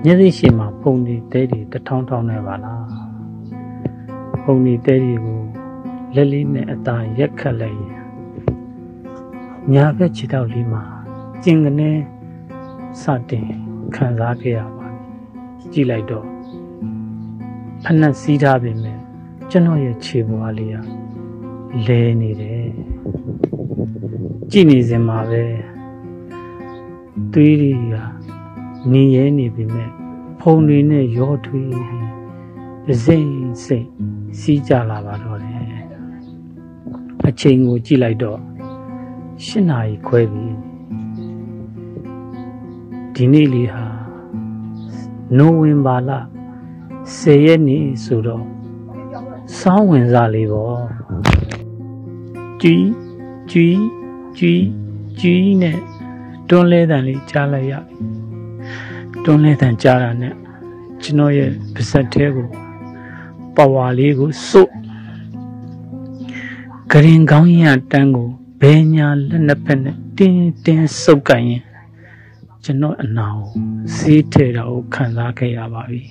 [0.04, 2.86] မျက်စိရှိမှပုံဒီတဲဒီတထောင်းထောင်းနေပါလား
[4.44, 5.49] ပုံဒီတဲဒီကို
[6.16, 8.00] လက်လေးနဲ့အသာရက်ခတ်လိုက်ရင်
[9.74, 10.84] ညာဘက်ခြေထောက်လေးမှာ
[11.44, 11.92] ကျင်ကနေ
[13.02, 13.48] စတင်
[13.96, 16.26] ခံစားခဲ့ရပါတယ်ကြည့်လိုက်တော့
[17.84, 19.00] ဖက်နှက်စီးထားပေမဲ့
[19.50, 20.76] ကျွန်တော်ရဲ့ခြေပွားလေးက
[21.88, 22.70] လဲနေတယ်
[24.52, 25.44] ကြည့်နေစင်မှာပဲ
[27.34, 27.96] သွေးတွေက
[28.92, 29.90] နေရဲနေပြီမဲ့
[30.40, 33.32] ဖုံတွေနဲ့ရောထွေးပြီးစိမ့်
[33.66, 33.90] စိမ့်
[34.40, 35.59] စီးကြလာပါတော့တယ်
[37.28, 38.40] အချိန်ကိုကြည့်လိုက်တော့
[39.46, 40.48] ၈နာရီခွဲပြီ
[43.14, 43.86] ဒီနေ့လေးဟာ
[45.38, 46.12] နိုဝင်ဘာလ
[47.16, 48.46] 10ရက်နေ့ဆိုတော့
[49.58, 50.84] စောင်းဝင်စားလေးပေါ့
[52.62, 52.90] ကြီး
[53.52, 53.82] ကြီး
[54.38, 54.66] ကြီး
[55.20, 55.80] ကြီးနဲ့
[56.50, 57.74] တွန်းလဲတန်လေးကြားလိုက်ရ
[59.24, 60.34] တွန်းလဲတန်ကြားတာနဲ့
[61.02, 62.48] ကျွန်တော်ရဲ့ပါဇက်သေးကို
[63.56, 64.74] ပဝါလေးကိုစုပ်
[66.92, 68.30] ဂရင်ကောင်းရတန်းကို
[68.62, 71.64] ဘဲညာလက်နှစ်ဖက်နဲ့တင်းတင်းဆုပ်ကန်ရင်
[72.64, 73.50] ကျွန်တော်အနာကို
[73.96, 76.02] စေးထဲတာကိုခံစားခဲ့ရပါပြီ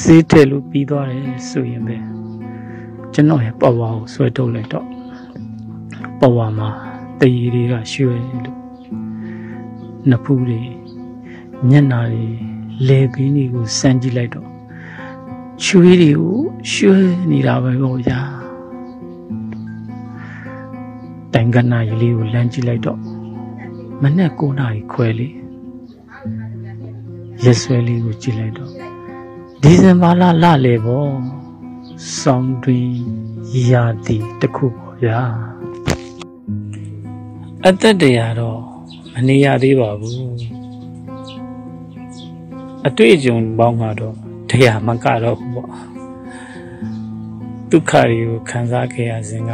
[0.00, 1.96] စေးထဲလို့ပြီးသွားတယ်ဆိုရင်ပဲ
[3.14, 4.97] ကျွန်တော်ရဲ့ပဝါကိုဆွဲထုတ်လိုက်တော့
[6.20, 6.70] ပဝါမှာ
[7.20, 8.58] တည်ရည်တွေကရွှဲလို့
[10.08, 10.60] နှစ်ဖူးတွေ
[11.68, 12.26] မျက်နာတွေ
[12.88, 14.48] လေပင်းတွေကိုစမ်းကြည့်လိုက်တော့
[15.64, 16.36] ချွေးတွေကို
[16.72, 16.98] ရွှဲ
[17.30, 18.20] နေတာပဲပေါ့ဗျာ
[21.32, 23.00] တိုင်ကနာရီလေးကိုလမ်းကြည့်လိုက်တော့
[24.02, 25.34] မနဲ့9နာရီခွဲလေး
[27.44, 28.70] ရက်ဆွဲလေးကိုကြည့်လိုက်တော့
[29.62, 31.12] ဒီဇင်ဘာလလလေပေါ့
[32.18, 32.90] ဆောင်းတွင်
[33.70, 35.20] ရာသီတစ်ခုပေါ့ဗျာ
[37.70, 38.58] အသက်တရာတော့
[39.12, 40.16] မနေရသေးပါဘူး
[42.86, 44.14] အတွေ့အကြုံပေါင်းကတော့
[44.50, 45.70] တရားမကတော့ဘူးပေါ့
[47.70, 49.52] ဒုက္ခတွေကိုခံစားခဲ့ရစဉ်က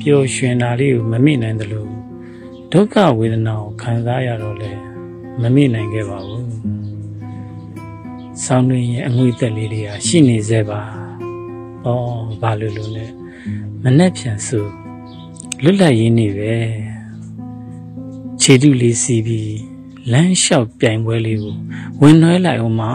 [0.00, 1.90] ပျော်ရွှင်တာလေးကိုမမိနိုင်တယ်လို့
[2.72, 4.70] ဒုက္ခဝေဒနာကိုခံစားရတော့လေ
[5.42, 6.48] မမိနိုင်ခဲ့ပါဘူး
[8.44, 10.80] ဆောင်းတွင်ရဲ့အငွေသက်လေးတွေကရှိနေသေးပါ
[11.84, 11.88] ဩ
[12.40, 13.06] ဘာလို့လို့လဲ
[13.82, 14.64] မနဲ့ပြန်ဆို
[15.62, 16.54] လွတ်လပ်ရင်းနေပဲ
[18.46, 19.58] ခြေတုလေးစီးပြီး
[20.12, 21.54] လမ်းလျှောက်ပြိုင်ပွဲလေးကို
[22.00, 22.92] ဝင်နှွဲလိုက်အောင်မှာ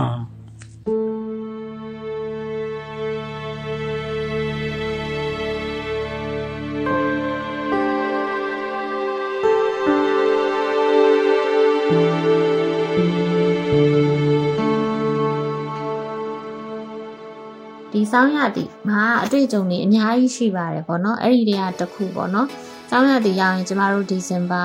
[17.91, 22.49] ဒီစောင်းရသည်မှာအတွေ့အကြုံတွေအများကြီးရှိပါတယ်ပေါ့နော်အဲ့ဒီတည်းကတစ်ခုပေါ့နော်
[22.89, 24.63] စောင်းရသည်ရောက်ရင်ကျမတို့ဒီဇင်ဘာ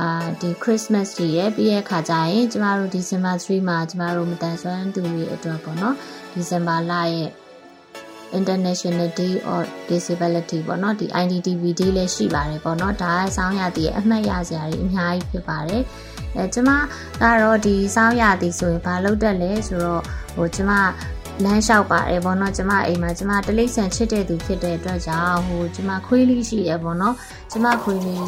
[0.00, 5.94] အာဒီ Christmas ကြီးရဲ့ပြီးရဲ့ခါကျရင်ကျမတို့ဒီဇင်ဘာ3မှာကျမတို့မတန်ဆွမ်းသူတွေအတွက်ပေါ့နော်
[6.32, 7.30] ဒီဇင်ဘာလရဲ့
[8.38, 15.82] International Day of Disability ပေါ့နော်ဒီ IDDB Day လည်းရှိပါတယ်ပေါ့နော်ဒါကစောင်းရသည်ရဲ့အမှတ်ရစရာတွေအများကြီးဖြစ်ပါတယ်
[16.36, 16.70] အဲကျမ
[17.22, 20.02] ကတော့ဒီစောင်းရသည်ဆိုရင်ဘာလုပ်တတ်လဲဆိုတော့
[20.36, 20.70] ဟိုကျမ
[21.44, 27.14] လမ်းလျှောက်ပါတယ်ဗောနော်ကျမအိမ်မှာကျမတလိမ့်ဆန်ချစ်တဲ့သူဖြစ်တဲ့အတွက်ကြောင့်ဟိုကျမခွေးလေးရှိတယ်ဗောနော်
[27.52, 28.24] ကျမခွေးလေး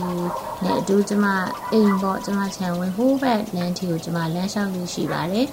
[0.65, 1.27] နဲ့အတူကျမ
[1.73, 5.47] အိမ်ဗောကျမခြံဝင်ဟိုးဘက်လမ်းထီကိုကျမလမ်းလျှောက်လို့ရှိပါတယ်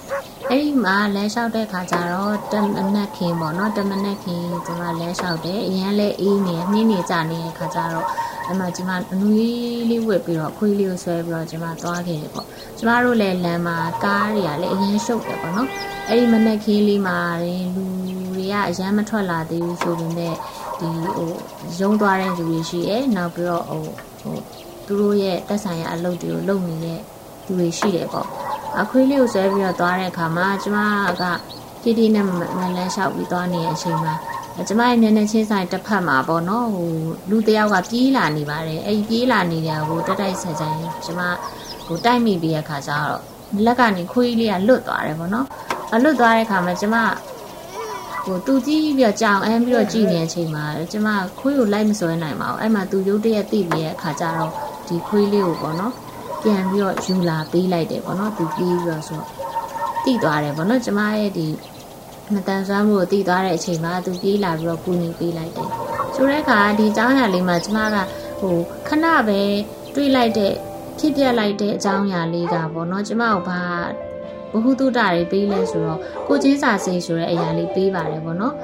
[0.48, 8.06] အဲ့ဒီမှာလမ်းလျှောက်တဲ့ခါကျတော့တမနက်ခင်ဗောနော်တမနက်ခင်ကျမလမ်းလျှောက်တယ်အရန်လဲအေးနေနှင်းနေကြနေတဲ့ခါကျတော့
[8.50, 9.34] အဲ့မှာကျမအနူး
[9.90, 12.46] လေးဝစ်ပြီးတော့ခွေးလေးကိုဆွဲပြီးတော့ကျမသွားခဲ့တယ်ပေါ့
[12.78, 15.68] ကျမတို့လည်းလမ်းမှာကားတွေကလည်းအရင်ရှုပ်တယ်ပေါ့နော်
[16.08, 17.84] အဲ့ဒီမနက်ခင်းလေးမှာရင်လူ
[18.34, 20.34] တွေကအရန်မထွက်လာသေးဘူးဆိုပေမဲ့
[20.78, 21.30] ဒီဟို
[21.80, 23.82] ရုံသွားတဲ့လူတွေရှိတယ်နောက်ပြီးတော့ဟို
[24.20, 24.36] ဟို
[24.86, 27.00] သူတို့ရဲ့တက်ဆိုင်ရအလုပ်တွေကိုလုပ်နေတဲ့
[27.44, 28.28] လူတွေရှိတယ်ပေါ့
[28.80, 30.78] အခွေးလေးကိုဆွဲပြီးတော့သွားတဲ့အခါမှာကျမ
[31.22, 31.24] က
[31.82, 34.14] တီတီနဲ့မလန်းလျှောက်ပြီးသွားနေတဲ့အချိန်မှာ
[34.68, 36.90] ကျမရဲ့မျက်နှာချင်းဆိုင်တစ်ဖက်မှာပေါ့နော်ဟို
[37.30, 41.20] လူတယောက်ကပြေးလာနေပါတယ်အဲ့ဒီပြေးလာနေတဲ့ဟိုတက်တိုက်ဆက်ဆိုင်ကျမ
[41.86, 43.20] ဟိုတိုက်မိပြီးရခါကျတော့
[43.66, 45.46] လက်ကနေခွေးလေးကလွတ်သွားတယ်ပေါ့နော်
[45.94, 46.96] အလွတ်သွားတဲ့ခါမှာကျမ
[48.24, 51.08] ဟိုသူကြည့်ပြီးတော့ကြောင်အမ်းပြီးတော့ကြည့်နေတဲ့အချိန်မှာကျမ
[51.40, 54.52] ခွေးကိုလိုက်မစွဲနိုင်ပါဘူးအဲ့မှာသူရုတ်တရက်တိပြီးရဲ့အခါကျတော့
[54.88, 55.92] ဒီခွေးလေးကိုပေါ့နော်
[56.42, 59.20] ပြန်ပြီးတော့ယူလာပေးလိုက်တယ်ပေါ့နော်သူပြေးပြီးတော့ဆို
[60.04, 61.46] တိသွားတယ်ပေါ့နော်ကျမရဲ့ဒီ
[62.34, 65.68] မတန်ဆွမ်းမှုကိုတည်သွားတဲ့အချိန်မှာသူပြေးလာပြီးတော့ကူညီပေးလိုက်တယ်
[66.14, 67.96] ဆိုတဲ့အခါဒီအကြောင်းအရာလေးမှာကျမက
[68.40, 68.56] ဟို
[68.88, 69.40] ခဏပဲ
[69.94, 70.52] တွေးလိုက်တဲ့
[70.98, 73.60] ဖြစ်ပြလိုက်တဲ့အကြောင်းအရာလေးကပေါ့နော်ကျမကိုဘာ
[74.52, 78.54] ဘဟုတုတတွေပေးလဲဆိုတော့ကိုချင်းစာစိတ်ဆိုတဲ့အရာလေးပေးပါတယ်ပေါ့နော်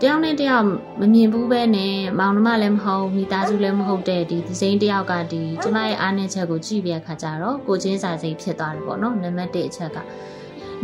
[0.00, 0.64] တယောက်နဲ့တယောက်
[1.00, 9.98] မမြင်ဘူးပဲနဲ့မောင်နှမလည်းမဟုတ်မိသားစုလည်းမဟုတ်တဲ့ဒီဒီစိမ်းတယောက်ကဒီကျမရဲ့အားနည်းချက်ကိုကြည့်ပြခါကြတော့ကိုချင်းစာစိတ်ဖြစ်သွားတယ်ပေါ့နော်နံပါတ်1အချက်က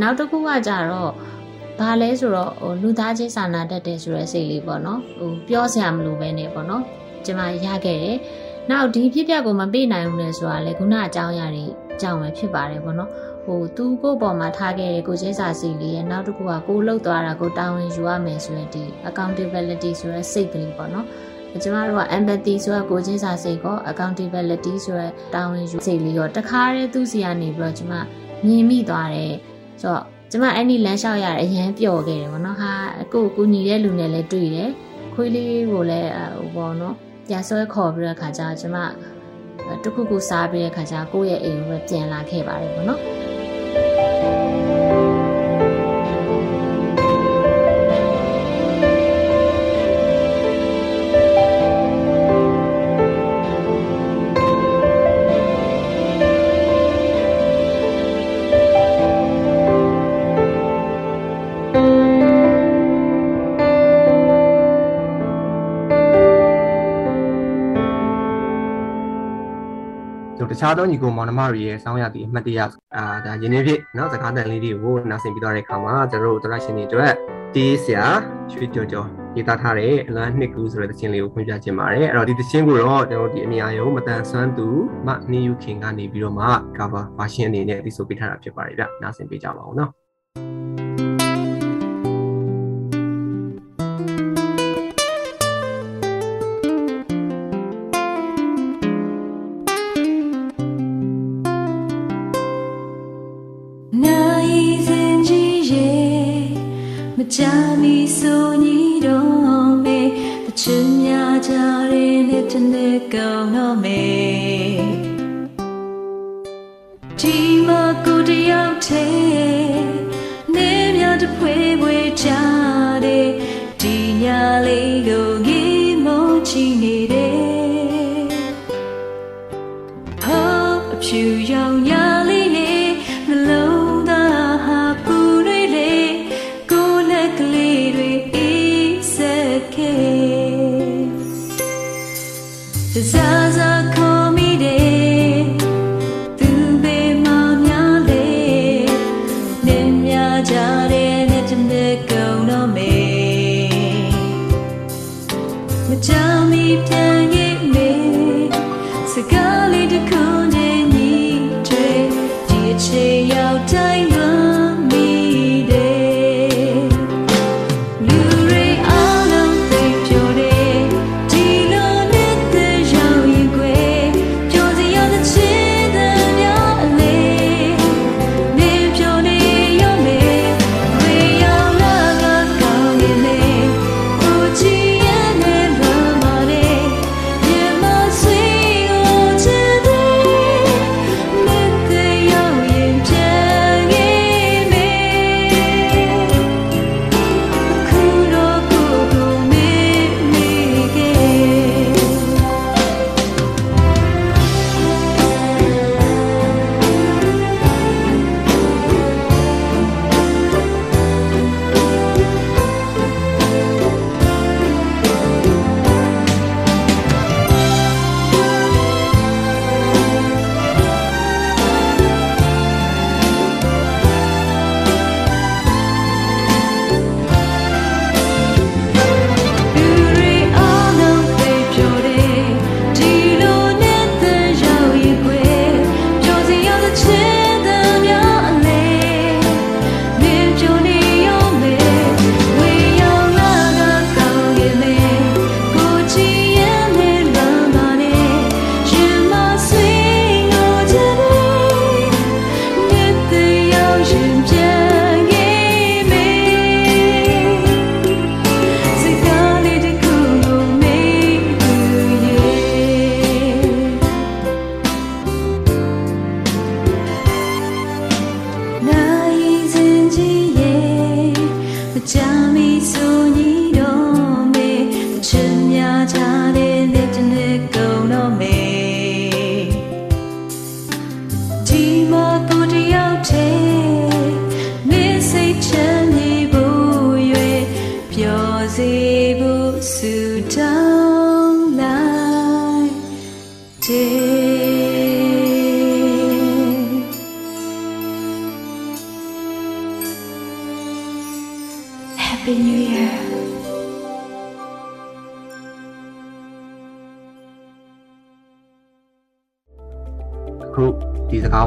[0.01, 1.12] နောက်တစ်ခုကကြတော့
[1.78, 6.82] ဘာလဲဆိုတော့ဟိုလူသားချင်းစာနာတတ်တယ်ဆိုတဲ့စိတ်လေးပေါ့နော်ဟိုပြောစရာမလိုပဲနဲ့ပေါ့နော်
[7.24, 8.16] ကျမရခဲ့တယ်
[8.70, 13.10] နောက်ဒီဖြစ်ပျက်ကိုမပြနိုင်ဘူးလေဆိုတာလေခုနအကြောင်းအရာတွေအကြောင်းပဲဖြစ်ပါတယ်ပေါ့နော်
[13.44, 21.06] ဟိုသူကိုယ့်ပေါ်မှာထားခဲ့တဲ့ကိုချင်းစာစီလေးရဲ့နောက်တစ်ခုကကိုလှုပ်သွားတာကိုတာဝန်ယူရမယ်ဆိုရတဲ့ဒီ accountability ဆိုတဲ့စိတ်ကလေးပေါ့နော်
[21.62, 27.92] ကျမတို့က empathy ဆိုတဲ့ကိုချင်းစာစိတ်ကို accountability ဆိုတဲ့တာဝန်ယူစိတ်လေးရောတခါတည်းသူစီကနေပြီးတော့ကျမ
[28.46, 29.34] မြင်မိသွားတယ်
[29.82, 32.72] ဆိုတော့ ကျမအဲ့ဒီလမ်းလျှောက်ရတဲ့အရန်ပျော်ခဲ့တယ်ပေါ့နော်ဟာ
[33.12, 34.70] ကိုကိုညီတဲ့လူနဲ့လည်းတွေ့တယ်
[35.14, 36.94] ခွေးလေးကိုလည်းဟိုပေါ့နော်
[37.28, 38.76] ပြန်ဆွဲခေါ်ပြီးတဲ့ခါကျကျမ
[39.82, 43.00] တခုခုစားပြီးတဲ့ခါကျကိုယ့်ရဲ့အိမ်ကိုပဲပြန်လာခဲ့ပါတယ်ပေါ့နော်
[70.38, 72.61] ကျွန်တော်တခြားသောညီကိုမောင်နှမတွေရဲ့စောင်းရသည့်အမှတ်တရ
[72.96, 77.12] အာဒါရင်းနှီးဖြစ်နော်စကားတန်လေးတွေကိုနားဆင်ပြီးတော့တဲ့အခါမှာကျွန်တော်တို့ဒရရှင်တွေအတွက်
[77.55, 78.05] တေးဆရာ
[78.53, 84.68] ရွှေကျော်ကျော်ရေးသားထားတဲ့အလန်းနှစ်ကူဆိုတဲ့သချင်းလေးကိုဖွင့်ပြခြင်းပါတယ်အဲ့တော့ဒီသချင်းကိုတော့ကျွန်တော်ဒီအမြအရုံမတန်ဆွမ်းသူ
[85.07, 86.46] မနီယူခင်ကနေပြီးတော့မှ
[86.77, 89.90] cover version အနေနဲ့သိဆိုပေးထားတာဖြစ်ပါတယ်ဗျနားဆင်ပေးကြပါဦးနော်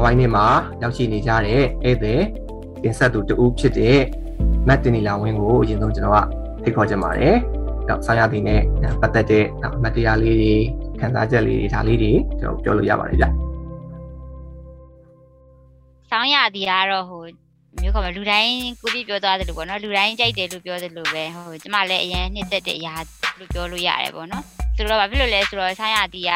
[0.02, 0.46] ဝိုင်းထဲမှာ
[0.82, 2.22] ရောက်ရှိနေကြတဲ့ဧည့်သည်
[2.82, 3.98] တင်ဆက်သူတဦးဖြစ်တဲ့
[4.68, 6.18] မတ်တင်နီလာဝင်းကိုအရင်ဆုံးကျွန်တော်က
[6.62, 7.36] ဖိတ်ခေါ်ချင်ပါတယ်။
[7.88, 8.62] တော့ဆောင်းရသည်နဲ့
[9.00, 10.54] ပတ်သက်တဲ့အမတ်တရားလေးတွေ
[11.00, 13.26] ခံစားချက်လေးတွေဒါလေးတွေကျွန်တော်ပြောလို့ရပါတယ်ဗျ။
[16.10, 17.24] ဆောင်းရသည်ကတော့ဟို
[17.80, 22.94] မျိုးခေါ်မလူတိုင်းကိုပြပြောသွားတယ်လို့ပေါ့နော်လူတိုင်းကြိုက်တယ်လို့ပြောတယ်လို့ပဲဟိုကျမလည်းအရင်နှစ်သက်တဲ့အရာ
[23.38, 24.44] လို့ပြောလို့ရတယ်ပေါ့နော်
[24.76, 26.32] ဆိုတော့ဘာဖြစ်လို့လဲဆိုတော့ဆောင်းရသည်က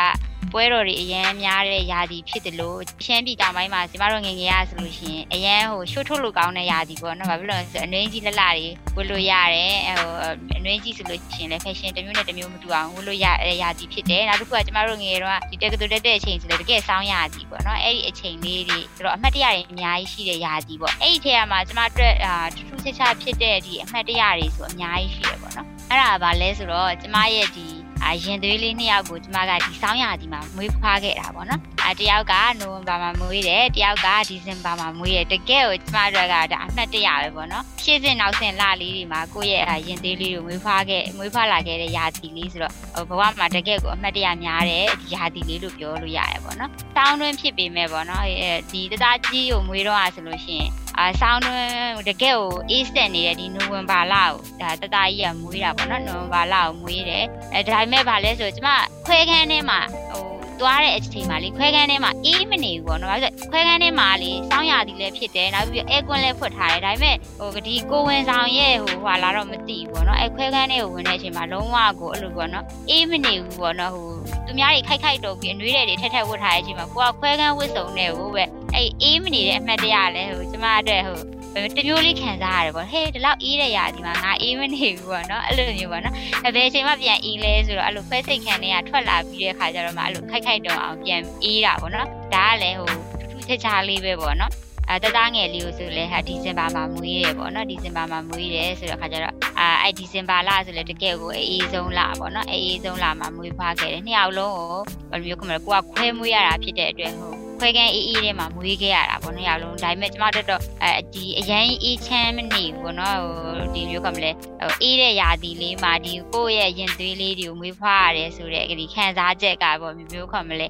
[0.52, 10.11] ပွဲတော်တွေအရန်များတဲ့ယာတီဖြစ်တယ်လို့ရှမ်းပြည်တောင်ပိုင်းမှာကျမတို့ငယ်ငယ်ရဆိုလို့ရှိရင်အရန်ဟိုရှို့ထုတ်လို့ကောင်းတဲ့ယာတီပေါ့နော်ဘာဖြစ်လို့လဲဆိုတော့အနှွေးကြီးလက်လာတွေဝတ်လို့ရတယ်ဟို
[10.57, 13.26] အနှွေးကြီးဆိုလို့ရှိရင်လည်း fashion တစ်မျိုးနဲ့တစ်မျိုးမတူအောင်ဝတ်လို့ရ
[13.62, 27.66] ယာတီဖြစ်တယ်နောက်တစ်ခုကကျမတို့ငယ်ငယ်တော့ဒီတက်ကတူတက်တဲ့အချိန်ဆိုလည်းတကယ်ဆောင်းယာတီပေါ့နော်အဲ့ဒီအချိန်လေးတွေဆိုတော့အမှတ်တရတွေအများကြီးရှိတဲ့ယာတီပေါ့အဲ့ဒီထဲမှာကျမတို့အာထူးထူးခြားခြားဖြစ်တဲ့ဒီအမှတ်တရတွေဆိုအများကြီးရှိတယ်ပေါ့နော်အဲ့ဒါကဘာလဲဆိုတော့ကျမရဲ့ဒီ
[28.06, 42.72] အရင်သွေးလေးနှစ်ယောက်ကိုကျမကဒီဆောင်းရာဒီမှာမွေးဖွားခဲ့တာပေါ့နော်အတယောက်ကနိုဝင်ဘာမှာမွေးတယ်တယောက်ကဒီဇင်ဘာမှာမွေးတယ်တကယ်ကိုကျမတို့ကဒါအမှတ်တရပဲပေါ့နော်ရှေ့စဉ်နောက်စဉ်လလေးတွေမှာကိုယ့်ရဲ့ရင်သေးလေးကိုမွေးဖွားခဲ့မွေးဖွားလာခဲ့တဲ့ရာသီလေးဆိုတော့
[43.08, 48.24] ဘဝမှာတကယ်ကိုအမှတ်တရများတဲ့ဒီရာသီလေးလို့ပြောလို့ရတယ်ပေါ့နော်ဆောင်းတွင်းဖြစ်ပေမဲ့ပေါ့နော်
[48.72, 51.72] ဒီတသားကြီးကိုမွေးတော့ဆိုလို့ရှိရင်အာဆောင်းတွင်း
[52.08, 52.40] တကယ်ကို
[52.70, 58.68] အေးစက်နေတဲ့ဒီနိုဝင်ဘာလကိုဒါတသားကြီးကမွေးတာပေါ့နော်နိုဝင်ဘာလကိုမွေးတယ်အဲဒါပေမဲ့ဗာလဲဆိုကျမ
[59.07, 59.80] ခွဲခန်းထဲမှာ
[60.11, 60.24] ဟို
[60.61, 74.09] သွားတဲ့အချိန်မှာလေခွဲခန်းထဲမှာအေးမနေဘူးပေါ့နော်။ဘာလို့ခွဲခန်းထဲမှာလေစောင်းရသည်လည်းဖြစ်တယ်။နောက်ပြီးအဲကွန်းလည်းဖွက်ထားတယ်။ဒါပေမဲ့ဟိုဒီကိုဝင်ဆောင်ရဲ့ဟိုဟွာလာတော့မသိဘူးပေါ့နော်။အဲခွဲခန်းထဲကိုဝင်တဲ့အချိန်မှာလုံးဝကိုအဲ့လိုပေါ့နော်။အေးမနေဘူးပေါ့နော်။ဟို
[74.46, 81.20] သူများတွေခိုက်ခိုက်တုံပြီးအနှွေးတွေထက်ထက်ဝတ်ထားတဲ့အချိန်မှာကိုကခွဲခန်းဝတ်စုံနေကိုပဲအဲအေးမနေတဲ့အမှတ်တရလဲဟိုကျမအတွက်ဟို
[81.54, 86.14] တမျိုးလေးခံစားရတယ်ပေါ့ဟေးဒီလောက်အေးတဲ့ရာဒီမှာငါအေးမနေဘူးပေါ့နော်အဲ့လိုမျိုးပေါ့နော်
[86.44, 92.90] အဲဘယ်အချိန်မှပြန်အေးလဲဆိုတော့အဲ့လိုခွဲစိတ်ခံတွေကထွက်လာပြီးတဲ့ခါကျတော့မှအဲ့လိုခိုက်ခိုက်တုံအောင်ပြန်အေးတာပေါ့နော်ဒါကလည်းဟို
[93.20, 94.52] ထူးထူးခြားခြားလေးပဲပေါ့နော်
[94.90, 120.66] အဲတသားငယ်လေးကိုဆိုလဲဟာဒီဇင်ဘာမှာမွေးတယ်ပေါ့နော်ဒီဇင်ဘာမှာမွေးတယ်ဆိုတော့ခါကျတော့အာအဲ့ဒီဇင်ဘာလဆိုလဲတကယ်ကိုအေးဆုံးလပေါ့နော်အေးဆုံးလမှာမွေးဖွားခဲ့တယ်နှစ်ယောက်လုံးကိုဘယ်လိုမျိုးကမလဲကိုကခွဲမွေးရတာဖြစ်တဲ့အတွက်ဟို ခွဲကန်းအေးအေးထဲမှာမွေးခဲ့ရတာပေါ့နော်ရောက်လုံးဒါပေမဲ့ကျမတို့တော့အဲဒီအရန်အေးချမ်းမနေဘူးပေါ့နော်ဟိုဒီမျိုးကမလဲဟိုအေးတဲ့ယာတီလေးမှာဒီကိုယ့်ရဲ့ရင်သွေးလေးတွေကိုမွေးဖွားရတယ်ဆိုတဲ့ဒီခံစားချက်ကပေါ့မျိုးမျိုးကမလဲ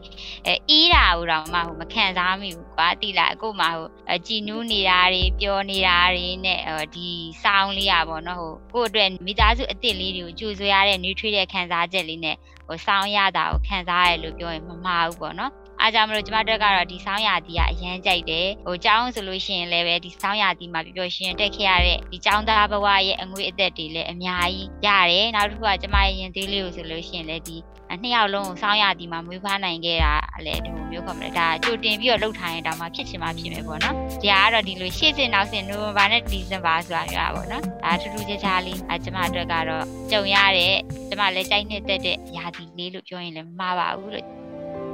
[0.46, 6.60] အဲအေးတာဟိုတော့မှဟိုမခံစားမိဘူးကွာတိလာအခုမှဟိုကြည်နူးနေတာတွေပျော်နေတာတွေနဲ့
[6.94, 7.08] ဒီ
[7.42, 15.52] စောင်းလေးอ่ะပေါ့နော်ဟိုကိုယ့်အတွက်မိသားစုအစ်စ်လေးတွေကိုကြိုဆိုရတဲ့ nutrient တဲ့ခံစားချက်လေးနဲ့ဟိုစောင်းရတာကိုခံစားရတယ်လို့ပြောရင်မမှားဘူးပေါ့နော်
[15.84, 27.56] အားကြောင့်မလို့ကျမတို့ကတော့ဒီဆောင်းရာသီကအရန်ကြိုက်တယ်ဟိုကျောင်းဆိုလို့ရှိရင်လည်းပဲဒီဆောင်းရာသီမှာပျော်ပျော်ရှင်တက်ခဲ့ရတဲ့ဒီကျောင်းသားဘဝရဲ့အငွေအသက်တွေလည်းအများကြီးရတယ်နောက်တစ်ခုကကျမရဲ့ရင်သေးလေးကိုဆိုလို့ရှိရင်လည်းဒီ
[28.02, 30.12] နှစ်ယောက်လုံးကိုဆောင်းရာသီမှာမွေးဖွားနိုင်ခဲ့တာ
[30.46, 40.74] လည်းဒီလိုမျိုးခေါ်မလဲဒါကြိုတင်ပြီးတော့လှုပ်ထားရင်တောင်မှဖြစ်ချင်မှဖြစ်မယ်ပေါ့နော်ဒီကတော့ဒီလိုရှေ့စင်နောက်စင်နိုဝင်ဘာနဲ့ဒီဇင်ဘာဆိုတာပြောတာပေါ့နော်ဒါထူးထူးခြားခြားလေးအဲကျမအတွက်ကတော့ကြုံရတဲ့
[41.08, 44.43] ကျမလည်းကြိုက်နှစ်သက်တဲ့ရာသီလေးလို့ပြောရင်လည်းမမှားပါဘူးလို့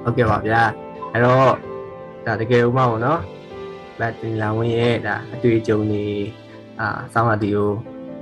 [0.02, 0.62] ဟုတ်ကဲ့ပါဗျာ
[1.12, 1.52] အဲ့တော့
[2.26, 3.20] ဒါတကယ်ဥမပေါ့နော်
[3.98, 6.04] ဘတ်တင်လာဝင်ရဲ့ဒါအတွေ့အကြုံတွေ
[6.80, 7.70] အာဆောင်းပါတီကို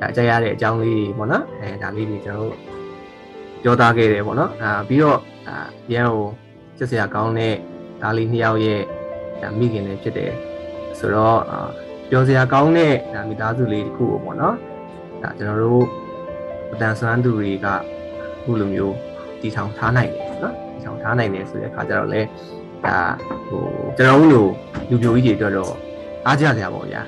[0.00, 2.56] ဒါအကြရတဲ့အကြောင်းလေးတွေပေါ့နော်အဲဒါလေးတွေကျွန်တော်တို့
[3.62, 5.56] ပြောသားခဲ့တယ်ပေါ့နော်အာပြီးတော့အာ
[5.92, 6.26] ရန်ကို
[6.78, 7.54] စစ်စရာကောင်းတဲ့
[8.02, 8.80] ဒါလေးနှစ်ယောက်ရဲ့
[9.42, 10.32] ဒါမိခင်တွေဖြစ်တယ်
[10.98, 11.68] ဆိုတော့အာ
[12.10, 14.56] ပြောစရာကောင်းတဲ့ဒါမိသားစုလေးတစ်ခုပေါ့နော်
[15.22, 15.84] ဒါကျွန်တော်တို့
[16.72, 17.74] အတန်ဆွမ်းသူတွေကအ
[18.42, 18.94] ခုလိုမျိုး
[19.40, 20.27] တည်ထောင်ထားနိုင်တယ်
[20.88, 22.20] နော်တည်ထောင်ထားနိုင်တယ်ဆိုတဲ့အခါကျတော့လေ
[22.84, 22.96] ဒါ
[23.48, 23.62] ဟို
[23.96, 24.50] ကျွန်တော်တို့
[24.90, 25.74] လူပြိုကြီးတွေအတွက်တော့
[26.26, 27.02] အားကြစရာပေါ့ဗျာ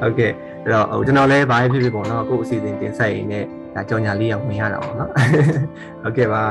[0.00, 0.32] ဟုတ်ကဲ့
[0.62, 3.44] အဲ့တော့ဟိုကျွန်တော်လည်းဘာဖြစ်ဖြစ်ပေါ့နော်ကို့အစီအစဉ်တင်ဆက်ရင်းနဲ့
[3.74, 5.10] ဒါကြော်ညာလေးရောက်ဝင်ရတာပေါ့နော်
[6.02, 6.42] ဟုတ်ကဲ့ပါ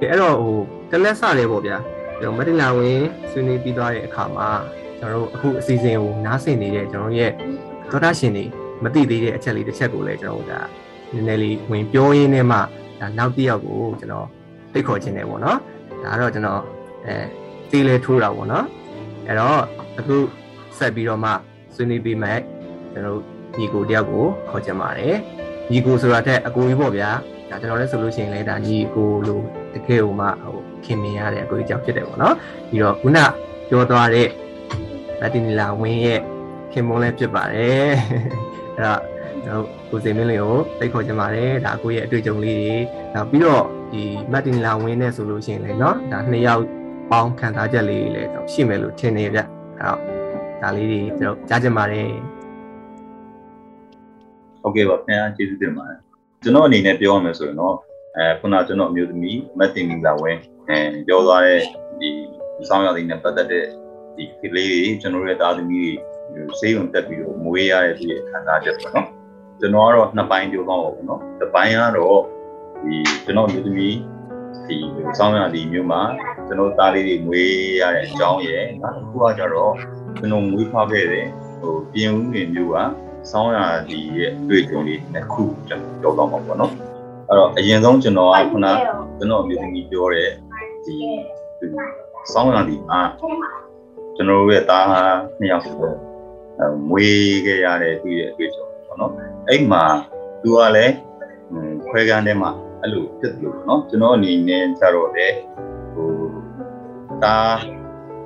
[0.00, 0.56] ကဲအဲ့တော့ဟို
[0.90, 1.76] တလက်စတယ်ပေါ့ဗျာ
[2.20, 3.00] ကျွန်တော်မတင်လာဝင်
[3.30, 4.48] ဆွေးနွေးပြီးသွားတဲ့အခါမှာ
[4.98, 7.32] ကျွန်တော်တို့အခုအစီအစဉ်ကိုနားဆင်နေတဲ့ကျွန်တော်ရဲ့
[7.90, 8.44] သောတာရှင်တွေ
[8.82, 10.60] မသိသေးတဲ့အချက်လေးတစ်ချက်ကိုလည်းကျွန်တော်တို့ဒါ
[11.14, 14.26] နည်းနည်းလေးဝင်ပြောရင်းနဲ့မှဒါနောက်တစ်ယောက်ကိုကျွန်တော်
[14.72, 15.58] ဖိတ်ခေါ်ခြင်းတယ်ပေါ့နော်
[16.04, 16.60] ဒါကတော့ကျွန်တော်
[17.06, 17.14] အဲ
[17.70, 18.64] တေးလဲထိုးတာပေါ့နော်
[19.26, 19.60] အဲ့တော့
[19.98, 20.16] အခု
[20.78, 21.30] ဆက်ပြီးတော့မှ
[21.74, 22.40] ဆွေးနွေးပေးမယ်
[22.92, 23.18] ကျွန်တော်
[23.58, 25.16] ညီကိုတယောက်ကိုခေါ်ကြပါတယ်
[25.70, 27.10] ညီကိုဆိုတာထက်အကိုကြီးပေါ့ဗျာ
[27.50, 29.44] ဒါကျွန်တော်လည်းဆိုလို့ရှိရင်လည်းဒါညီကိုလို့
[29.74, 32.34] တကယ်ဟိုမှဟိုခင်မင်ရတဲ့အကိုကြီးကြောင့်ဖြစ်တယ်ပေါ့နော်
[32.68, 33.18] ပြီးတော့ခုန
[33.68, 34.28] ပြောသွားတဲ့
[35.20, 36.20] လတ်တီနီလာဝင်းရဲ့
[36.72, 37.92] ခင်မုန်းလည်းဖြစ်ပါတယ်
[38.76, 39.00] အဲ့တော့
[39.47, 42.75] တို့ကိုစိန်မင်းလေးကိုသိခေါ်ချင်ပါတယ်ဒါကိုရဲ့အတွေ့အကြုံလေးတွေ
[43.13, 46.63] နောက်ပြီးတော့ဒီမတ်တင်လာဝင်းနဲ့ဆိုလို့ရှိရင်လည်းเนาะဒါနှစ်ယောက်
[47.11, 49.45] ပေါင်းခံစားချက်လေးတွေလည်းရှိမယ်လို့ထင်နေဗျအဲ့
[49.79, 49.99] တော့
[50.61, 52.09] ဒါလေးတွေကျွန်တော်ကြားချင်ပါတယ်
[54.61, 55.99] ဟုတ်ကဲ့ပါခင်ဗျာကျေးဇူးတင်ပါတယ်
[56.43, 57.75] ကျွန်တော်အနေနဲ့ပြောရမယ်ဆိုရင်တော့
[58.17, 61.59] အဲခုနကျွန်တော်အမျိုးသမီးမတ်တင်လာဝင်းအဲပြောသွားတဲ့
[61.99, 62.09] ဒီ
[62.69, 63.65] စောင်းရည်နဲ့ပတ်သက်တဲ့
[64.15, 65.91] ဒီကလေးတွေကျွန်တော်ရဲ့သားသမီး
[66.33, 69.07] တွေစေးုံတက်ပြီးတော့မွေးရတဲ့ဒီခံစားချက်ပေါ့နော်
[69.64, 72.20] ကျွန်တော်ကတော့နှစ်ပိုင်းပြောသွားပါဘူးနော်တစ်ပိုင်းကတော့
[72.84, 73.96] ဒီကျွန်တော်မျိုးသမီး
[74.66, 74.76] ဒီ
[75.18, 76.00] စောင်းရည်မျိုးမှာ
[76.46, 79.72] ကျွန်တော်သားလေးတွေမွေးရတဲ့အကြောင်းရယ်နောက်တစ်ခုကကြတော့
[80.18, 81.26] ကျွန်တော်မွေးဖွားခဲ့တဲ့
[81.60, 82.76] ဟိုပြင်ဦးနေမျိုးက
[83.30, 83.52] စောင်း
[83.90, 86.72] ရည်ရဲ့တွေ့ကြုံလေးတစ်ခုကျွန်တော်ပြောသွားမှာပေါ့နော်
[87.28, 88.66] အဲ့တော့အရင်ဆုံးကျွန်တော်ကခုန
[89.18, 90.30] ကျွန်တော်အမျိုးသမီးပြောတဲ့
[90.84, 90.94] ဒီ
[92.32, 93.10] စောင်းရည်အား
[94.16, 94.88] ကျွန်တော်ရဲ့သား
[95.38, 95.96] နှစ်ယောက်ဆိုတော့
[96.88, 99.84] မွေးခဲ့ရတဲ့သူ့ရဲ့အတွေ့အကြုံပေါ့နော် အဲ့မှာ
[100.42, 100.94] သူကလည်း
[101.88, 105.28] ခွဲကန်းထဲမှာအဲ့လိုဖြစ်တယ်လို့နော်ကျွန်တော်အနေနဲ့ကျတော့လေ
[105.94, 106.10] ဟို
[107.24, 107.36] ဒါ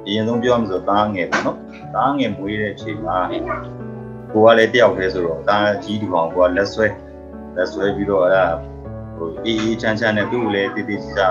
[0.07, 1.59] အရင်ဆုံးပြောရမယ်ဆိုသားငယ်ပေါ့နော်
[1.95, 3.17] သားငယ်မွေးတဲ့အချိန်မှာ
[4.33, 6.87] ကိုကလည်းတယောက်တည်းဆိုတော့သားကြီးဒီကောင်ကိုကလက်ဆွဲ
[7.57, 8.47] လက်ဆွဲပြီးတော့အဲ့ဒါ
[9.17, 11.29] ဟိုအေးအေးချမ်းချမ်းနဲ့သူ့ကိုလည်းတည်တည်ချာ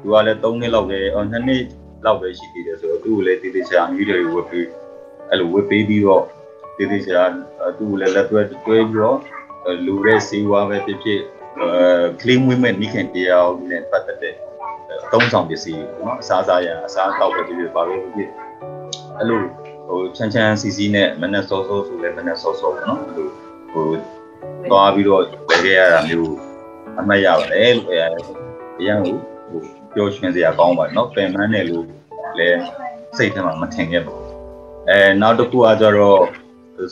[0.00, 1.62] သူကလည်း3နှစ်လောက်ပဲအော်2နှစ်
[2.04, 4.68] လောက်ပဲရှိသေးတယ်ဆိုတော့သူ့ကိုလည်းတည်တည်ချာအမျိုးတွေဝတ်ပြီး
[5.30, 6.24] အဲ့လိုဝတ်ပေးပြီးတော့
[6.76, 7.22] တည်တည်ချာ
[7.78, 9.18] သူ့ကိုလည်းလက်တွဲတွဲပြီးတော့
[9.86, 11.20] လူရဲစီဝါပဲဖြစ်ဖြစ်
[11.60, 14.34] အဲကလင်းဝင်းမဲ့နိခင်တရားနဲ့ပတ်သက်တဲ့
[15.04, 18.30] အသုံးဆောင်ပစ္စည်းပေါ့နော်အစားအစာရအစားအသောက်ပဲဖြစ်ဖြစ်ပါပဲဖြစ်ဖြစ်
[19.18, 19.40] အဲ့လို
[19.88, 23.28] ဟိုချမ်းချမ်းစီစီနဲ့မနဲ့စောစောဆိုလဲမနဲ့စောစောပေါ့နော်အဲ့လို
[23.72, 23.86] ဟို
[24.70, 26.34] သွားပြီးတော့ဝယ်ခဲ့ရတာမျိုး
[26.98, 27.98] အမှတ်ရပါတယ်လို့အဲ
[28.78, 29.60] အရင်ကဟို
[29.94, 31.84] ပျော်ရွှင်စရာကောင်းပါတယ်နော်ပင်မန်းတယ်လို့
[32.38, 32.60] လည်း
[33.16, 34.30] စိတ်ထဲမှာမထင်ခဲ့ပါဘူး
[34.90, 36.20] အဲနောက်တစ်ခုကကျတော့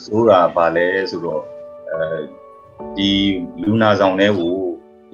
[0.05, 1.43] ဆိုတာပါလဲဆိုတော့
[1.91, 2.19] အဲ
[2.97, 3.09] ဒီ
[3.63, 4.53] လူနာဆောင်တဲ့ကို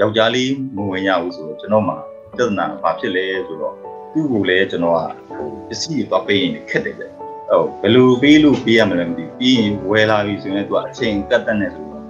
[0.01, 1.93] ယောက်ျားလေးမဝင်ရဘူးဆိုတော့ကျွန်တော်မှ
[2.37, 3.75] ပြဿနာဘာဖြစ်လဲဆိုတော့
[4.11, 5.01] သူ့ကိုလည်းကျွန်တော်က
[5.37, 7.07] ဟိုပစ္စည်းတွေသွားပေးရင်ခက်တယ်လေ
[7.49, 12.03] ဟုတ်ဘယ်လိုပေးလို့ပေးရမလဲမသိဘူးပြီးရင်ဝယ်လာပြီဆိုရင်သူကအချိန်ကတ်တတ်နေဆိုတော့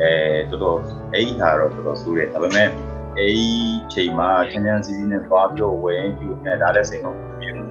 [0.00, 0.12] အဲ
[0.50, 0.78] တော်တော်
[1.12, 2.68] အဲ့ဒီဟာတော့တော်တော်ဆိုးတယ်ဒါပေမဲ့
[3.18, 3.48] အဲ့ဒီ
[3.92, 7.64] ချိန်မှာချမ်းချမ်းစီစီနဲ့သွားပြီးတော့ဝယ်ရင်ဒီနဲ့ဒါလည်းစိတ်ကောင်းဖြစ်တယ်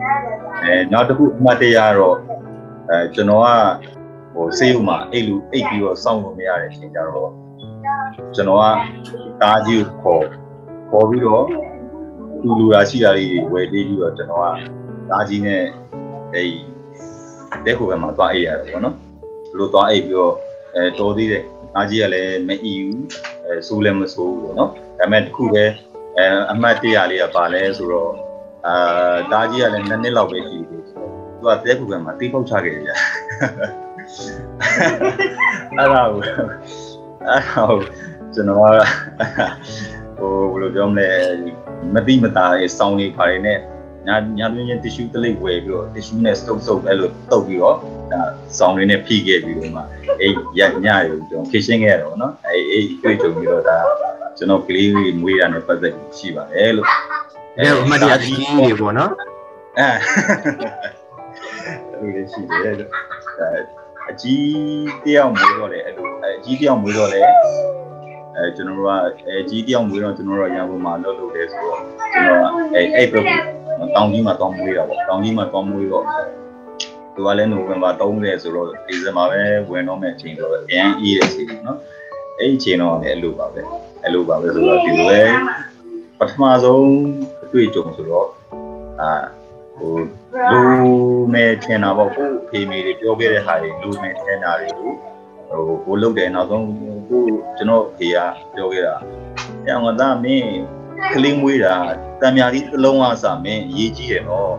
[0.63, 2.17] အဲနောက်တစ်ခုအမှတ်တရတော့
[2.89, 3.47] အဲကျွန်တော်က
[4.33, 7.29] ဟိုဆေးဥမှာအိတ်လူအိတ်ပြီးတော့စောင့်လို့မရတဲ့အချိန်ကြတော့
[8.35, 8.63] ကျွန်တော်က
[9.41, 10.23] တားကြီးကိုခေါ်
[10.89, 11.45] ခေါ်ပြီးတော့
[12.43, 14.45] လူလူရာရှိတာလေးဝယ်လေးပြီးတော့ကျွန်တော်က
[15.09, 15.63] တားကြီးနဲ့
[16.33, 16.43] အဲ
[17.65, 18.95] တဲ့ခုဘက်မှာသွားအိတ်ရတယ်ပေါ့နော်
[19.51, 20.33] ဘလို့သွားအိတ်ပြီးတော့
[20.75, 23.05] အဲတော်သေးတယ်တားကြီးကလည်းမအီဘူး
[23.45, 25.63] အဲဆိုးလည်းမဆိုးဘူးပေါ့နော်ဒါပေမဲ့တခုပဲ
[26.17, 28.11] အဲအမှတ်တရလေးကပါလဲဆိုတော့
[28.67, 30.93] အာတားကြီးကလည်းနှစ်နှစ်လောက်ပဲရှိသေးတယ်သူ
[31.45, 32.95] ကတဲ့ခုဘက်မှာတိပုတ်ချခဲ့တယ်ဗျာ
[35.77, 36.21] အဲ့ဒါကို
[37.27, 37.79] အဲ့ဒါကို
[38.33, 38.63] ကျွန်တော်က
[40.17, 41.09] ဟိုဘယ်လိုပြောမလဲ
[41.95, 43.53] မတိမတာရဲ့စောင်းလေးပါရနေ
[44.07, 47.75] ညာညာတွင်ချင်း tissue တလိပ်ဝယ်ပြီးတော့ tissue နဲ့စုပ်စုပ်အဲ့လိုတုပ်ပြီးတော့
[48.11, 48.21] ဒါ
[48.57, 49.81] စောင်းလေးနဲ့ဖိခဲ့ပြီးတော့မှ
[50.21, 53.77] အေးရညရုံကျွန်တော်ဖြည့်ရှင်းခဲ့ရတော့နော်အေးအေးတွေ့ကြုံပြီးတော့ဒါ
[54.37, 56.87] ကျွန်တော်ကလေးလေးမွေးရတဲ့ပတ်သက်ရှိပါတယ်လို့
[57.57, 59.11] အဲ့အမှတ်တရကြီးကြီးပေါ့နော်
[59.79, 59.89] အဲ
[61.91, 62.89] အဲ့လိုရှိတယ်လို့
[64.09, 64.45] အကြီး
[65.05, 67.19] တယောက်မွေးတော့လေအဲ့လိုအကြီးတယောက်မွေးတော့လေ
[68.35, 68.91] အဲကျွန်တော်တို့က
[69.39, 71.79] အကြီးတယောက်မွေးတော့ကျွန်တော်တို့ရန်ကုန်မှာလုပ်လုပ်တယ်ဆိုတော့
[72.13, 72.45] ကျွန်တော်က
[72.75, 73.23] အဲအဲ့ဘက်
[73.95, 76.05] တောင်ကြီးမှာတောင်းမွေးတာပေါ့တောင်ကြီးမှာတောင်းမွေးတော့
[77.15, 81.77] သူကလည်းနိုဝင်ဘာ30ဆိုတော့ဒီဇင်ဘာပဲဝင်တော့မယ့်အချိန်ဆိုတော့အရင်အေးတဲ့အချိန်နော်
[82.39, 83.61] အဲ့ဒီအချိန်တော့လည်းအဲ့လိုပါပဲ
[84.03, 85.21] အဲ့လိုပါပဲဆိုတော့ဒီလိုပဲ
[86.19, 86.87] ပထမဆုံး
[87.43, 88.27] အတွေ့အကြုံဆိုတော့
[89.01, 89.09] အာ
[89.81, 89.95] ဟို
[90.51, 90.61] လူ
[91.33, 94.91] မဲ့ထင်တာပေါ့ကိုဖေမေတွေပြောခဲ့တဲ့ဟာတွေလူမဲ့ထင်တာတွေကို
[95.51, 96.65] ဟိုကိုလုတ်တယ်နောက်ဆုံး
[97.09, 97.23] ကို
[97.57, 98.17] ကျွန်တော်ဖေက
[98.55, 98.95] ပြောခဲ့တာ။
[99.65, 100.51] အဲငါသားမင်း
[101.13, 101.75] ကလေးမွေးတာ
[102.21, 104.53] တံမြာသီးတစ်လုံးအစားမင်းအရေးကြီးတယ်နော်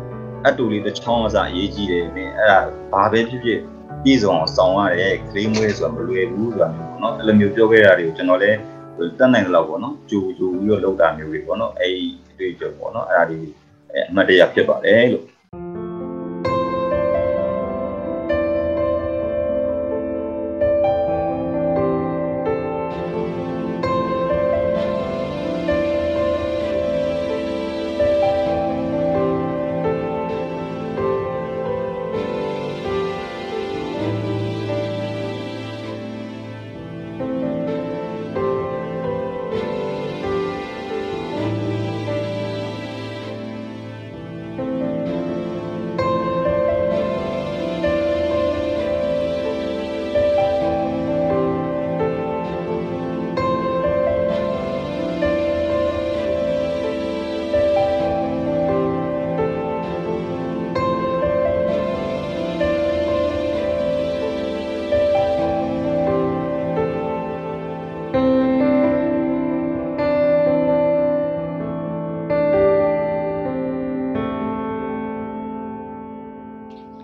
[0.46, 2.60] ။အတူလေးတစ်ချောင်းအစားအရေးကြီးတယ်မင်းအဲ့ဒါ
[2.92, 3.60] ဘာပဲဖြစ်ဖြစ်
[4.02, 8.58] ပြည်စုံအောင်ဆောင်ရတယ်ကလေးမွေးဆိုတာမလွယ်ဘူးဆိုတာမျိုးပေါ့နော်။အဲ့လိုမျိုးပြောခဲ့တာတွေကိုကျွန်တော်လည်း
[9.18, 13.38] တတ်နိုင်တယ်လို့ပေါ့နော်။ကြိုကြိုပြီးတော့လုပ်တာမျိုးတွေပေါ့နော်။အဲ့ဒီအတွေ့အကြုံပေါ့နော်။အဲ့ဒါဒီ
[14.08, 15.26] အမှတ်တရဖြစ်ပါတယ်လို့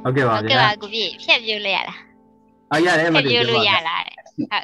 [0.05, 1.99] ဟုတ်ကဲ့ပါဟုတ်ဗျာကဲ့ပါကိုပြည့်ဖြတ်ပြလို့ရလား
[2.73, 4.15] အာရတယ်မဖြတ်တည်ပြပြောလို့ရပါလားတဲ့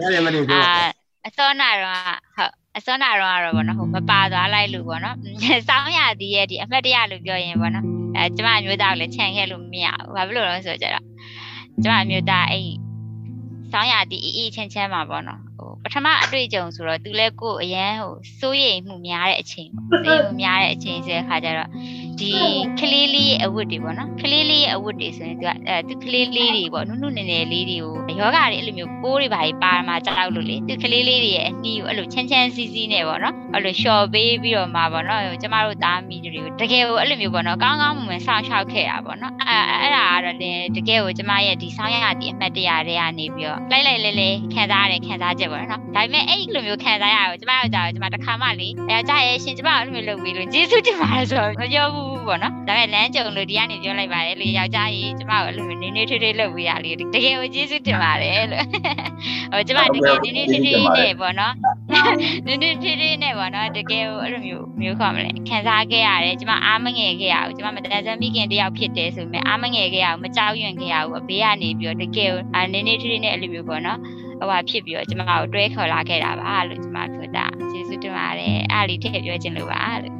[0.02, 0.86] ရတယ်မတည်ပြောအာပါ
[1.26, 1.96] အစောနာတော့
[2.36, 5.16] ဟုတ်အစောနာတော့ကတော့ဗောနော်ဟိုမပါသွားလိုက်လို့ဗောနော်
[5.68, 7.86] စောင်းရသည်ရဲ့ဒီအမှတ်တရလို့ပြောရင်ဗောနော်
[8.16, 11.04] အဲကျမအမျိုးသားကိုလည်းခြံခဲ့လို့မရဘူးဘာဖြစ်လို့လဲဆိုတော့ကျတော့
[11.82, 12.64] ကျမအမျိုးသားအဲ့
[13.72, 21.70] စောင်းရသည်အေးအေးချမ်းချမ်းမှာဗောနော်ဟိုပထမအတွေ့အကြုံဆိုတော့သူလည်းကိုယ်အရန်ဟိုစိုးရိမ်မှုများတဲ့အချိန်ပေါ့စိုးရိမ်မှုများတဲ့အချိန်ဆိုတဲ့ခါကျတော့
[22.20, 22.30] ဒီ
[22.80, 58.64] ကလေးလေးရဲ့အဝတ်တွေပေါ့နော်ကလေးလေးရဲ့အဝတ်တွေဆိုရင်သူကအဲသူကလေးလေးတွေပေါ့နုနုနယ်နယ်လေးတွေကိုယောဂတွေအဲ့လိုမျိုးပိုးတွေပါပါမှာကြောက်လို့လေသူကလေးလေးတွေရဲ့အနီးကိုအဲ့လိုချမ်းချမ်းစီးစီးနဲ့ပေါ့နော်အဲ့လိုလျှော်ပေးပြီးတော့မှာပေါ့နော်ကျမတို့သားမိတွေကိုတကယ်ကိုအဲ့လိုမျိုးပေါ့နော်ကောင်းကောင်းမွန်မွန်စောင့်ရှောက်ခဲ့တာပေါ့နော်အဲ့အဲ့ဒါကတော့တင်တကယ်ကိုကျမရဲ့ဒီဆောင်းရဒီအမှတ်တရတွေကနေပြီးတော့လိုက်လိုက်လဲလဲခံစားရတယ်ခံစားချက်ပေါ့နော်ဒါပေမဲ့အဲ့လိုမျိုးခံစားရတော့ကျမတို့ကြာကျမတစ်ခါမှလေအဲကြရဲ့ရှင်ကျမအဲ့လိုမျိုးလုပ်ပြီးလို့ကျေးဇူးတင်ပါတယ်ဆိုတော့မပြောဘူး ပေါ့နော်ဒါပေမဲ့လမ်းကြုံလို့ဒီကနေပြောလိုက်ပါတယ်လေယောက်ျားကြီးကျမကိုအဲ့လိုမျိုးနေနေထွေးထွေးလုပ်ပြီးရလေတကယ်ကိုကျေးဇူးတင်ပါတယ်လို့
[59.52, 61.54] ဟိုကျမတကယ်နေနေထွေးထွေးနဲ့ပေါ့နော်
[62.46, 73.98] နေနေထွေးထွေးနဲ့ပေါ့နော်တကယ်ကိုအဲ့လိုမျိုးမျိုးခေါ်မလဲခံစားခဲ့ရတယ်ကျမအားမငယ်ခဲ့ရဘူးကျမမတန်ဆန်းမိခင်တယောက်ဖြစ်တယ်ဆိုပေမဲ့အားမငယ်ခဲ့ရဘူးမကြောက်ရွံ့ခဲ့ရဘူးအဘေးကနေပြီးတော့တကယ်ကိုအာနေနေထွေးထွေးနဲ့အဲ့လိုမျိုးပေါ့နော်
[74.38, 80.19] ဟိုဟာဖြစ်ပြီးတော့ကျမကိုတွဲခေါ်လာခဲ့တာပါလို့ကျမပြောတာကျေးဇူးတင်ပါတယ်အားလေးထည့်ပြောခြင်းလို့ပါလို့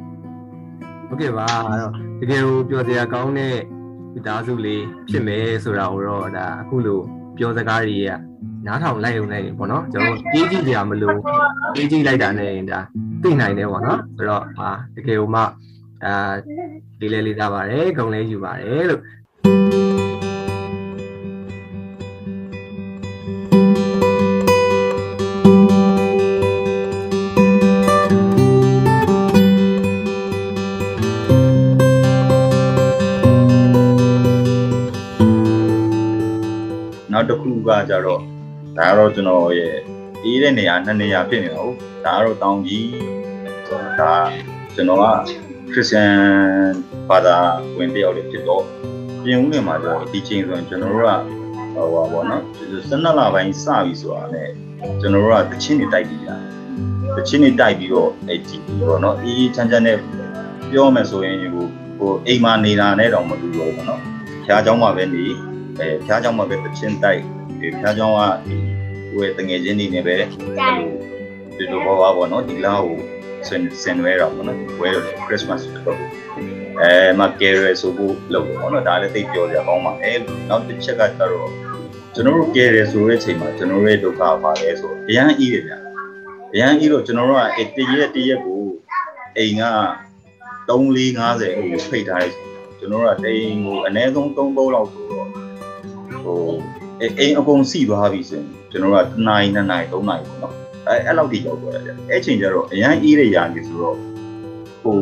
[1.11, 3.55] ဟုတ်ကဲ့ပါအဲ့တော့တကယ်ကိုပြောစရာကောင်းတဲ့
[4.13, 6.99] မိသားစုလေးဖြစ်မယ်ဆိုတာကိုတော့ဒါအခုလို
[7.37, 8.11] ပြောစကားတွေက
[8.65, 11.19] နားထောင်လိုက်ုံနဲ့ပေါ့နော်ကျွန်တော်ကြီးကြည့်ကြရမလို့
[11.75, 12.79] ကြီးကြည့်လိုက်တာနဲ့ဒါ
[13.23, 15.41] သိနိုင်တယ်ပေါ့နော်ဆိုတော့ဟာတကယ်ကိုမှ
[16.05, 16.33] အာ
[16.99, 19.01] လေးလေးလေးသားပါတယ်ဂုံလေးယူပါတယ်လို့
[37.20, 38.20] နောက်တစ်ခုကကြတော့
[38.78, 39.74] ဒါကတော့ကျွန်တော်ရဲ့
[40.24, 41.76] အေးတဲ့နေရာနှစ်နေရာဖြစ်နေတာဟုတ်
[42.06, 42.88] ဒါကတော့တောင်ကြီး
[44.00, 44.12] ဒါ
[44.74, 45.04] ကျွန်တော်က
[45.72, 46.12] ခရစ်ယာန်
[47.08, 47.36] ဘာသာ
[47.76, 48.64] ဝင်တယောက်လေးဖြစ်တော့
[49.24, 51.10] ပြင်ဦးနေမှာကျတော့ဒီချိန်ဆိုရင်ကျွန်တော်တို့က
[51.74, 52.42] ဟိုပါဘောနော်
[52.88, 54.48] 12လပိုင်းစပြီဆိုတာနဲ့
[55.00, 56.36] ကျွန်တော်တို့ကတချင်းတွေတိုက်ပြီးတာ
[57.16, 59.96] တချင်းတွေတိုက်ပြီးတော့အဲကြည့်ပြီးတော့နော်အေးအေးချမ်းချမ်းနဲ့
[60.70, 61.66] ပြောမယ်ဆိုရင်ဟို
[61.98, 64.00] ဟိုအိမ်မှာနေတာနဲ့တော့မတူတော့ဘူးနော်
[64.44, 65.24] ဖျားเจ้าမှာပဲနေ
[65.81, 67.21] အဲဖျားကြောင်မှာပဲတချင်းတိုက်
[67.59, 68.55] ဒီဖျားကြောင်ကဒီ
[69.11, 70.15] ကိုယ့်ရဲ့တငယ်ချင်းတွေနဲ့ပဲ
[71.57, 72.97] ဒီလိုဘောပါပေါ့နော်ဒီလောက်ကို
[73.47, 75.99] ဆင်ဆင်ဝဲတော့ပေါ့နော်ဝဲတော့ Christmas တော့
[76.81, 80.13] အဲမကယ်ရယ်ဆိုဖို့လုပ်ပေါ့နော်ဒါလည်းသိပြောကြကောင်းပါအဲ
[80.49, 81.49] နောက်တစ်ချက်ကတော့
[82.13, 85.77] ကျွန်တော်တို့ကယ်ရယ်ဆိုတဲ့အချိန်မှာကျွန်တော်ရဲ့ဒုက္ခပါလဲဆိုအရန်ဤရဗျာ
[86.53, 88.61] အရန်ဤတော့ကျွန်တော်တို့ကတရက်တရက်ကို
[89.37, 89.63] အိမ်က
[90.67, 92.33] 3 4 50ဟိုဖိတ်ထားတယ်
[92.79, 95.20] ကျွန်တော်တို့ကတိမ်ကိုအနည်းဆုံး3 3လောက်ဆိုတော့
[96.24, 96.40] ဟို
[97.18, 100.54] အိမ်အကုန်စီသွားပြီဆိုရင်ကျွန်တော်တို့က1နာရီ2နာရီ3နာရီပေါ့နော်
[100.88, 103.96] အဲအဲ့လောက်ထိရောက်သွားတယ်အဲ့ချိန်ကျတော့အရန်အေးတဲ့ຢာကြီးဆိုတော့
[104.82, 104.98] ဟို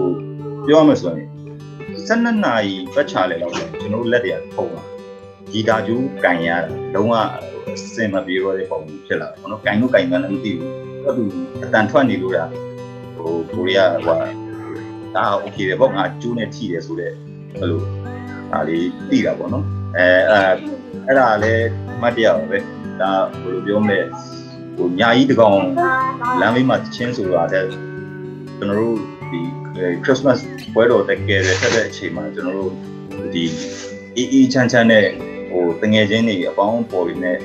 [0.67, 1.29] ပြောမှဆိုရင်
[2.09, 4.85] 12နာရီပတ်ချလဲတော့ကျွန်တော်တို့လက်တွေကဖုံးလာ
[5.51, 7.13] ဂီတာကျူးကန်ရတာလုံးဝ
[7.75, 10.71] အစင်မပြေတော့တဲ့ပုံဖြစ်လာတယ်ပေါ့နော်ကန်လို့ကန်မှလည်းမသိဘူး
[11.05, 11.25] အဲ့သူ
[11.63, 12.45] အတန်ထွက်နေလို့တာ
[13.17, 14.17] ဟိုကိုရီးယားဟို
[15.17, 17.13] ဒါโอเคပဲပေါ့ငါကျူးနဲ့ထိတယ်ဆိုတော့
[17.61, 17.81] ဘယ်လို
[18.53, 19.65] ဒါလေးသိတာပေါ့နော်
[19.97, 20.41] အဲအဲ
[21.10, 21.68] အဲ့ဒါလည်း
[22.02, 22.58] မှတ်တရပါပဲ
[23.02, 24.00] ဒါဘယ်လိုပြောမလဲ
[24.76, 25.60] ဟိုညာကြီးတကောင်
[26.42, 27.66] လမ်းမေးမှာချင်းဆိုတာတဲ့
[28.58, 28.96] ကျွန်တော်တို့
[29.32, 29.42] ဒီ
[30.04, 30.40] Christmas
[30.74, 32.72] ပွဲတော်တက်ခဲ့တဲ့ဆက်တဲ့အချိန်မှာကျွန်တော်တို့
[33.34, 33.44] ဒီ
[34.16, 35.06] အေးအေးချမ်းချမ်းနဲ့
[35.52, 37.38] ဟိုတငယ်ချင်းတွေအပေါင်းပေါ်ပြီးနဲ့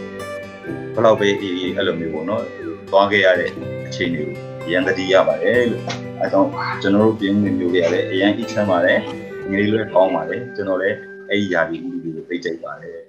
[0.95, 2.43] ဘယ်လောက်ပဲအေးအေးအဲ့လိုမျိုးပေါ့နော်
[2.91, 3.51] သွားခဲ့ရတဲ့
[3.87, 5.83] အချိန်တွေကိုရန်တတိရပါတယ်လို့
[6.21, 6.51] အဲကြောင့်
[6.83, 9.01] ကျွန်တော်တို့ပြင်းနေမျိုးလေးရတယ်အရန်အချမ်းပါတယ်
[9.49, 10.97] ငွေလေးလည်းကောင်းပါတယ်ကျွန်တော်လည်း
[11.29, 13.04] အဲ့ဒီຢာဒီဦးလေးကိုသိကြိုက်ပါတယ်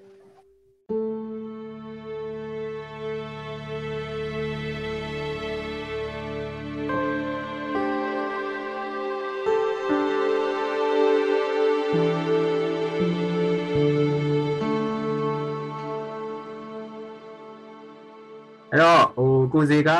[19.65, 19.99] ကိုစီကဒါ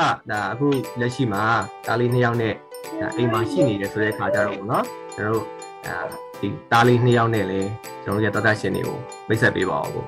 [0.53, 0.68] အခု
[1.01, 1.43] လက်ရှိမှာ
[1.88, 4.86] တားလေးနှစ်ယောက်နဲ့ဒါအိမ်မှာရှိနေတယ်ဆိုတဲ့ခါကြတော့ဗောနော်
[5.16, 5.45] ကျွန်တော်တို့
[5.86, 5.95] အာ
[6.41, 7.70] ဒီတားလေးနှစ်ယောက်နဲ့လည်း
[8.03, 8.97] ကျွန်တော်တို့ရဲ့တတ်ရှင်တွေကို
[9.28, 10.03] မိတ်ဆက်ပေးပါအောင်ကို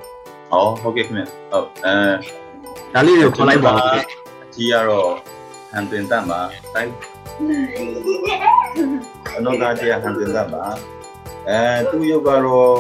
[0.52, 1.96] ဟောဟုတ်ကဲ့ခင်ဗျဟုတ်အဲ
[2.94, 3.80] ဒါလေးတွေကိုခေါ်လိုက်ပါဦး
[4.44, 5.10] အကြီးကတော့
[5.72, 6.40] ဟန်တင်တတ်ပါ
[6.76, 6.92] တိုင်း
[9.38, 10.64] အနောသားကြီးဟန်တင်တတ်ပါ
[11.50, 11.60] အဲ
[11.92, 12.76] သူ့ရုပ်ကတော့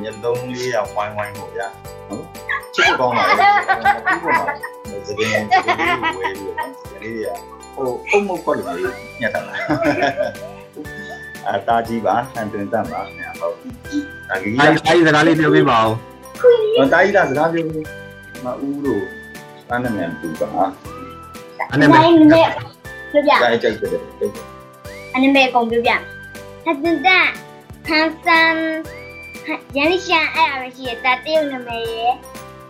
[0.00, 1.68] မျက်လုံးလေးကဝိုင်းဝိုင်းပေါ့ဗျာ
[2.08, 2.25] ဟုတ်
[2.76, 4.36] ချစ်ကောင်းပါလေသူ့ပေါ်မှာ
[5.06, 6.52] သပင်းသပင်းဝဲပြီး
[7.02, 7.26] လေးရ
[7.74, 8.66] ဟိုအုံမခေါ်လို့
[9.20, 9.58] ညက်တာအဲ
[11.48, 13.54] အတားကြီးပါဟန်တွင်တက်ပါခင်ဗျာဟုတ်
[14.28, 15.94] ဒါကြီးအားကြီးစကားလေးပြောပြပါဦး
[16.76, 17.64] တော့တားကြီးကစကားပြော
[18.44, 19.04] မဦးလို့
[19.68, 20.64] အဲ့နာမည်တူပါ
[21.70, 22.48] အဲ့နာမည်နဲ့
[23.12, 23.90] ပြပြဒါကြိုက်တယ်
[25.14, 25.90] အနိမေအကုန်ပြပြ
[26.64, 27.26] ဟတ်တန်တန်
[27.86, 28.56] ဟန်ဆန်
[29.76, 32.14] ရန်ရှန်အဲ့အရရှိရတတရုတ်နာမည်ရယ်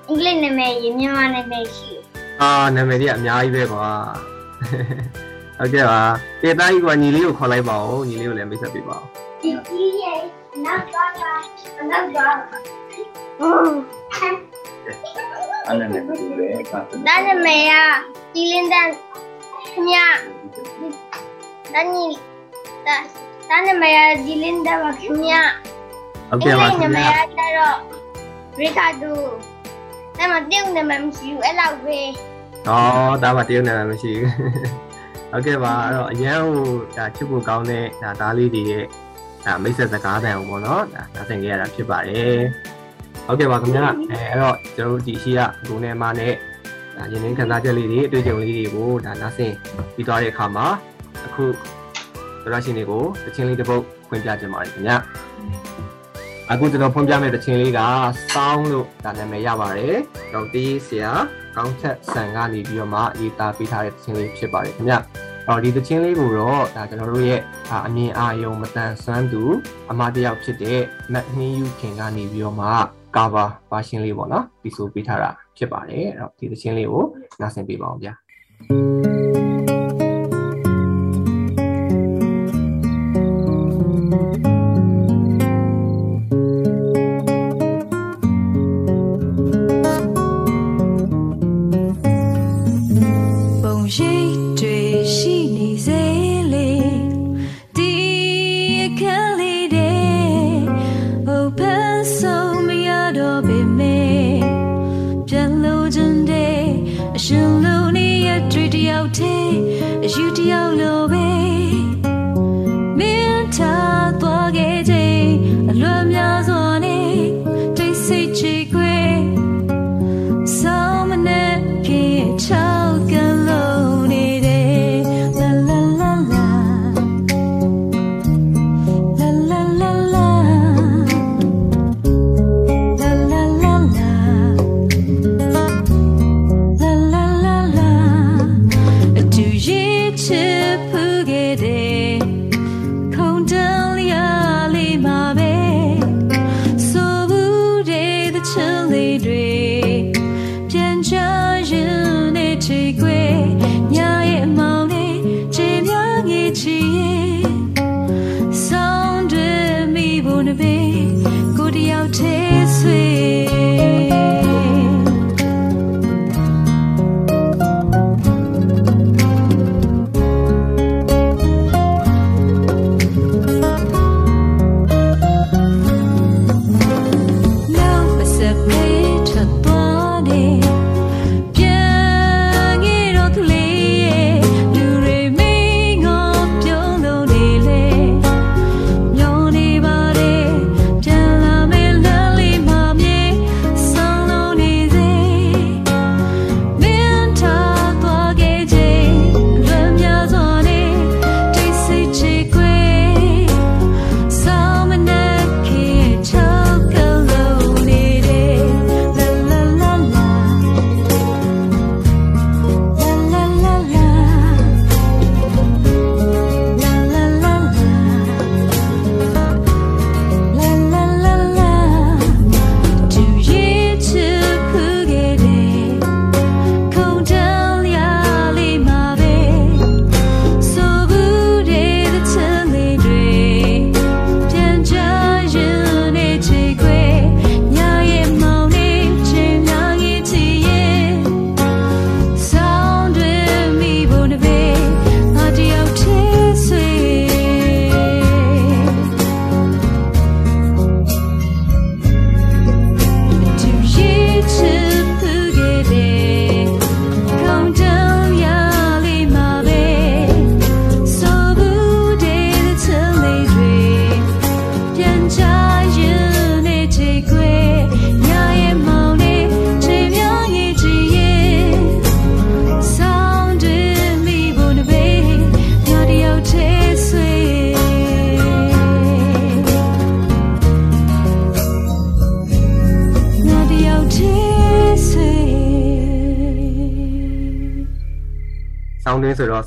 [0.08, 1.90] အင်္ဂလိပ်နာမည်ရယ်မြန်မာနာမည်ရှိ
[2.40, 3.88] အာနာမည်ကြီးအများကြီးပဲကွာ
[5.58, 6.00] ဟုတ်ကဲ့ပါ
[6.42, 9.04] တေသားကြီးကညီလေးကိုခေါ်လိုက်ပါဦးညီလေးကိုလည်းမိတ်ဆက်ပေးပါဦး
[9.42, 10.20] ဒီကြီးရဲ့
[10.64, 11.10] နောက်တော့
[11.90, 12.34] နောက်တော့
[13.38, 13.70] ဟုတ်
[15.66, 17.74] အဲ့နာမည်တူတယ်ကတ်ဒါနာမည်က
[18.34, 18.88] ဒီလင်းတန်
[19.68, 20.06] ခင်ဗျာ
[21.74, 22.06] ဒါညီ
[22.86, 22.96] ဒါ
[23.48, 25.42] ဒါနာမည်ကဒီလင်းတန်ပါခင်ဗျာ
[26.28, 27.76] ဟုတ်ကဲ့ပါခင်နာမဗျာည်ကကျတော့
[28.58, 29.20] ရီကာဒို
[30.18, 31.98] ဒါမှတယောက်နာမည်မရှိဘူးအဲ့လောက်ပဲ။
[32.68, 34.30] အော်ဒါမှတရုတ်နာမည်မရှိဘူး။
[35.30, 38.84] ဟုတ်ကဲ့ပါအဲ့တော့အရန်ဟိုဒါချစ်ဖို့ကောင်းတဲ့ဒါသားလေးတွေရဲ့
[39.44, 42.38] ဒါမိတ်ဆက်စကားတန်အောင်ပေါ့နော်။ဒါနားဆင်ကြရတာဖြစ်ပါတယ်။
[43.26, 46.34] ဟုတ်ကဲ့ပါခင်ဗျာအဲအဲ့တော့ကျွန်တော်တို့ဒီရှိရဂုံနဲ့မနဲ့
[46.96, 49.52] ဒါရင်းနှင်းခံစားချက်လေးတွေအတွေ့အကြုံလေးတွေကိုဒါနားဆင်
[49.94, 50.66] ပြီးသွားတဲ့အခါမှာ
[51.26, 51.44] အခု
[52.42, 54.96] သရရှင်တွေကိုတခြင်းလေးတစ်ပုတ်ဖွင့်ပြခြင်းပါတယ်ခင်ဗျာ။
[56.50, 57.80] အခုကျွန်တော်ဖွင့်ပြမယ့်တခြင်းလေးက
[58.34, 59.96] စောင်းလို့ဒါနာမည်ရပါတယ်။
[60.32, 61.12] တော့တေးဆရာ
[61.56, 64.94] ကောင်းချက်ဆန်ကနေပြီးတော့မှရေးသားပေးထားတဲ့သချင်းလေးဖြစ်ပါတယ်ခင်ဗျ။
[65.48, 67.40] အော်ဒီသချင်းလေးကိုတော့ဒါကျွန်တော်တို့ရဲ့
[67.70, 69.42] အာအမြင်အာရုံမတန်ဆွမ်းသူ
[69.90, 70.80] အမတယောက်ဖြစ်တဲ့
[71.12, 72.68] မတ်နှင်းယူခင်ကနေပြီးတော့မှ
[73.16, 77.04] ကာဗာပါရှင်လေးပေါ့နော်ပြီးဆိုပေးထားတာဖြစ်ပါတယ်။အဲ့တော့ဒီသချင်းလေးကို
[77.40, 78.12] နားဆင်ပေးပါအောင်ဗျာ။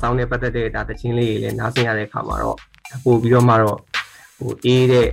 [0.08, 2.56] င်းတွင်းဆိုတော့ဆောင်းနဲ့ပတ်သက်တဲ့ဒါတခြင်းလေးတွေလည်းနားဆင်ရတဲ့အခါမှာတော့
[3.04, 3.78] ပို့ပြီးတော့မှတော့
[4.38, 5.08] ဟိုအေးတဲ့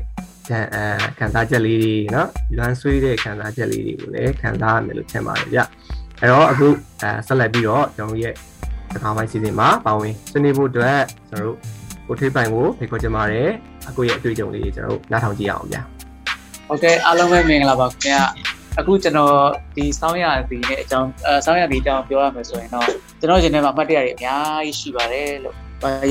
[0.50, 0.84] ခံအဲ
[1.20, 5.60] ခံစားချက်လေးတွေနော်လွမ်းဆွေးတဲ့ခံစားချက်လေးတွေကိုလည်းခံစားရမယ်လို့ထင်ပါတယ်ဗျ
[6.20, 6.68] အဲ့တော့အခု
[7.02, 8.34] အဲဆက်လက်ပြီးတော့ကျွန်တော်ရဲ့
[8.94, 11.58] စကားပိုင်းစီစဉ်မှာပါဝင်ဆွေးနွေးဖို့အတွက်ကျွန်တော်တို့
[12.08, 13.50] ကိုထွေးပိုင်ကိုဖိတ်ခေါ်ချင်ပါတယ်
[13.88, 15.78] အခုရဲ့အတွေ့အကြုံလေးတွေကျွန်တော်တို့နားထောင်ကြည့်အောင်ဗျ
[16.68, 18.22] ဟုတ်ကဲ့အားလုံးပဲမင်္ဂလာပါခင်ဗျာ
[18.80, 19.34] အခုကျွန်တော်
[19.76, 22.88] ဒီစောင်းရသည်နဲ့အကြောင်းအဲစောင်းရသည်အကြောင်းပြောရမယ်ဆိုရင်တော့
[23.20, 25.56] ကျွန်တော်ရှင်ထဲမှာမှတ်တရတွေအများကြီးရှိပါတယ်လို့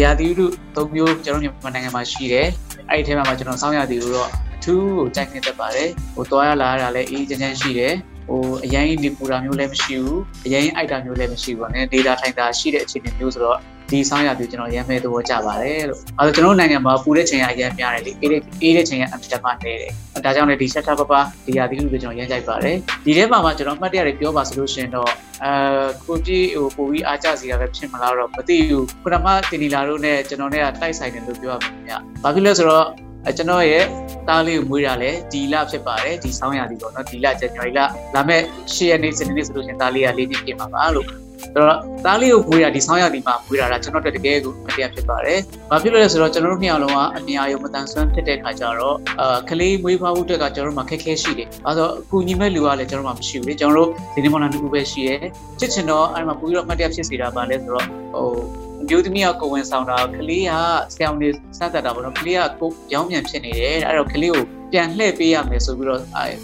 [0.02, 0.46] ရာသီဥတု
[0.76, 2.48] ၃မျိုးကျွန်တော်မြန်မာနိုင်ငံမှာရှိတယ်
[2.90, 7.94] အဲ့ဒီထဲမှာကျွန်တော်စောင်းရသည်ကိုတော့အထူးကိုကြိုက်နေတတ်ပါတယ်ဟိုသွားရလာရတာလည်းအေးချမ်းချမ်းရှိတယ်
[8.28, 13.58] ဟိုအရင်နေပူတာမျိုးလည်းမရှိဘူးအရင်အိုက်တာမျိုးလည်းမရှိဘူးပေါ့နော်ဒေတာထိုင်တာရှိတဲ့အခြေအနေမျိုးဆိုတော့
[13.90, 19.90] ဒီဆောင်းရပြီးကျွန်တော်ရမ်းမဲ့သဘောကျပါတယ်လို့အဲကျွန်တော်နိုင်ငံမှာပူတဲ့ချိန်ကအရမ်းများတယ်လေအေးတဲ့အေးတဲ့ချိန်ကအတက်မှနေတယ်
[20.24, 21.12] ဒါကြောင့်လည်းဒီချက်ချက်ပပ
[21.46, 25.10] ဒီရာသီဥတုကျွန်တော်ရမ်းကြိုက်ပါတယ်ဒီထဲမှာမှကျွန်တော်မှတ်တရတွေပြောပါဆိုလို့ရှိရင်တော့
[25.44, 25.52] အဲ
[26.06, 33.84] ကိုကြည့်ဟိုပိုပြီးအားကျစီတာပဲဖြစ်မလားတော့မသိဘူးခုနမှတင်နီလာတို့နဲ့ကျွန်တော်နဲ့ကတိုက်ဆိုင်တယ်လို့ပြောရမှာဗျဘာဖြစ်လဲဆိုတော့ အဲကျွန်တော်ရဲ့
[34.28, 37.80] တားလေးကိုမွေးတာလဲဒီလဖြစ်ပါတယ်ဒီဆောင်းရာသီပေါ့နော်ဒီလဇန်နဝါရီလ
[38.14, 38.40] လာမဲ့
[38.72, 41.18] 10ရက်နေ့စနေနေ့ဆိုလို့ရှင်တားလေးကလေးနှစ်ပြည့်မှာပါလို့ဆို
[41.56, 45.38] တော့သားလေးကိုမွေးတာဒီဆောင်းရာသီမှာမွေးတာကကျွန်တော်တို့တကယ်ကိုမတရားဖြစ်ပါတယ်။
[45.70, 55.14] ဘာဖြစ်လို့လဲဆိုတော့ကျွန်တော်တို့နှစ်ယောက်လုံးကအမြာရုံမတန်ဆွမ်းဖြစ်တဲ့ခါကျတော့အာကလေးမွေးဖွားဖို့အတွက်ကကျွန်တော်တို့မှာခက်ခဲရှိတယ်။အဲဆိုအကူညီမဲ့လူကလည်းကျွန်တော်တို့မှာမရှိဘူးလေ။ကျွန်တော်တို့ဒီနေ့မော်လာတူပဲရှိရဲ။
[55.58, 58.28] ချစ်ချင်တော့အဲ့မှာပူပြီးတော့မတရားဖြစ်စေတာပါလဲဆိုတော့ဟို
[58.64, 60.52] အ မျိုးသမီးကကိုဝင်ဆောင်တာကလေးက
[60.94, 66.00] ဆရာဝန်တွေစသတ်တာပေါ့နော်ကလေးကကိုရောင်းမြန်ဖြစ်နေတယ်အဲ့တော့ကလေးကိုပြန်လှည့်ပေးရမယ်ဆိုပြီးတော့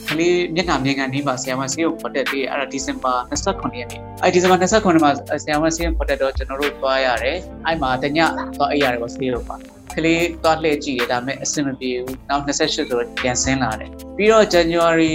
[0.09, 5.11] ကလေးမျက်နှာမြင်ကန်နေမှာဆရာမဆေးကိုခေါ်တက်ပြီးအဲ့ဒါဒီဇင်ဘာ28ရက်နေ့အဲ့ဒီဇင်ဘာ28မှာ
[5.43, 8.19] ဆရာမဆေးကိုခေါ်တက်တော့ကျွန်တော်တို့သွားရတယ်အဲ့မှာတည
[8.57, 9.57] သွားအိပ်ရတယ်ပေါ့ဆေးလို့ပါ
[9.97, 15.15] ကလေးသွားလှည့်ကြည့်တယ်ဒါပေမဲ့အဆင်မပြေဘူးနောက်28ဆိုတော့ပြန်ဆင်းလာတယ်ပြီးတော့ January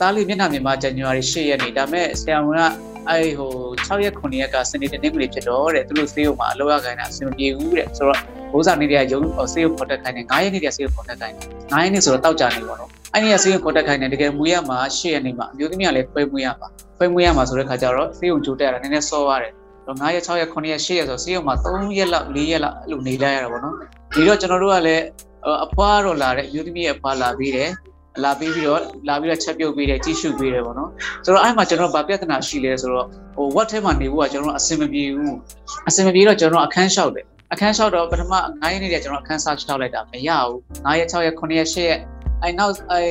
[0.00, 3.52] သားလေးမျက်နှာမြင်မှာ January 8ရက်နေ့ဒါပေမဲ့ဆရာဝန်က အဲ့ဟို
[3.86, 8.18] 6ရက်9ရက်ကစနေတနင်္ဂနွေဖြစ်တော့တဲ့သူတို့ဆေးရုံမှာအလုပ်ရခိုင်းတာအဆင်မပြေဘူးတဲ့ဆိုတော့
[8.52, 9.20] ဘိုးစာနေတွေကရုံ
[9.52, 19.52] ဆေးရုံပေါ်တက်ခိုင်းတယ်9ရက်နေ့တည်းဆေးရုံပေါ်တက်ခိုင်းတယ်9ရက်နေ့ဆိုတော့တောက်ကြနေပေါ့နော်အဲ့ဒီကဆေးရုံပေါ်တက်ခိုင်းတယ်တကယ်မွေးရမှာ10ရက်နေ့မှာအမျိုးသမီးကလည်းဖွဲမွေးရမှာဖွဲမွေးရမှာဆိုတဲ့ခါကျတော့ဆေးရုံကြိုတက်ရတာနည်းနည်းစောရတယ်
[19.86, 23.74] တော့9ရက်6ရက်9ရက်10ရက်ဆိုဆေးရုံမှာ3ရက်လောက်4ရက်လောက်အဲ့လိုနေလိုက်ရတာပေါ့နော်
[24.14, 25.04] ဒီတော့ကျွန်တော်တို့ကလည်း
[25.64, 27.70] အဖွားတော့လာတဲ့အမျိုးသမီးရဲ့အဖွားလာပြီးတယ်
[28.24, 30.90] လာပြီးပြီးတော့လာပြီးတော့ချက်ပြုတ်ပေးတယ်ကြီးစုပေးတယ်ပေါ့နော်
[31.24, 33.06] ဆိုတော့အဲ့မှာကျွန်တော်ဗာပြဿနာရှိလဲဆိုတော့
[33.36, 35.36] ဟို what ထဲမှာနေဖို့ကကျွန်တော်အဆင်မပြေဘူး
[35.88, 42.00] အဆင်မပြေတော့ကျွန်တော်အခန်းလျှောက်တယ်အခန်းလျှောက်တော့ပထမ9ရက်နေ့တည်းကျွန်တော်အခန်းစားလျှောက်လိုက်တာမရဘူး9ရက်6ရက်9ရက်10ရက်
[42.42, 43.10] အဲ့နောက်အဲ့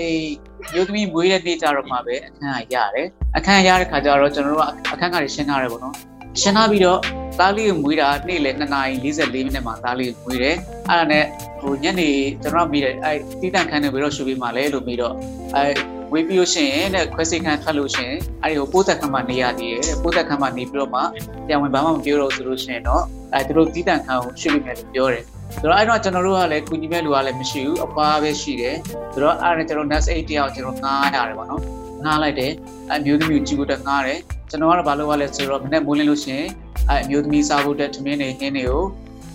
[0.74, 5.96] မျိုးသမီးမွေးတဲ့နေ့ကျတော့မှပဲအခန်းကရတယ်အခန်းရတဲ့ခါကျတော့ကျွန်တော်တို့ကအခန်းကတွေရှင်းထားတယ်ပေါ့နော်
[6.42, 7.00] ရှင်းထားပြီးတော့
[7.40, 10.56] သားလေးကိုမွေးတာနေ့လေ2နာရီ44မိနစ်မှာသားလေးကိုမွေးတယ်
[10.90, 11.24] အဲ့ဒါနဲ့
[11.62, 12.10] ဟိုညနေ
[12.44, 15.14] ကျွန်တော်မိတယ်အဲ့တီးတန့်ခန်းနေပြီးတော့ရှူပေးမှလဲလို့ပြီးတော့
[15.56, 15.74] အဲ့
[16.14, 21.02] ဝေးပြီးလို့ရှိရင်တဲ့ခွဲစိတ်ခန်းထွက်လို့ရှိရင်အဲ့ဒီကိုပိုးသက်ခန်းမှာနေရသေးတယ်ပိုးသက်ခန်းမှာနေပြီးတော့မှ
[21.48, 25.24] ပြန်ဝင်ဘာမှမပြောတော့ဆိုလို့ရှိရင်တော့အဲ့သူတို့တီးတန့်ခန်းကိုရှူပေးမယ်လို့ပြောတယ်
[25.62, 28.76] ဆိုတော့အဲ့တော့ကျွန်တော်တို့ကလည်းကုညီမဲ့လူကလည်းမရှိဘူးအပွားပဲရှိတယ်
[29.14, 31.62] ဆိုတော့အဲ့ဒါနဲ့ကျွန်တော် NAS 8တယောက်ကျွန်တော်ငားရတယ်ပေါ့နော်
[32.06, 32.52] ငားလိုက်တယ်
[32.92, 34.20] အမျိုးသမီးကိုကြည့်ဖို့တက်ငားတယ်
[34.50, 36.48] ကျွန်တော်ကတော့ဘာလုပ်ရလဲဆိုတော့မနေ့မိုးလင်းလို့ရှိရင်
[36.90, 38.84] အဲအမျိုးသမီးစားဖို့တက်ထမင်းတွေဟင်းတွေကို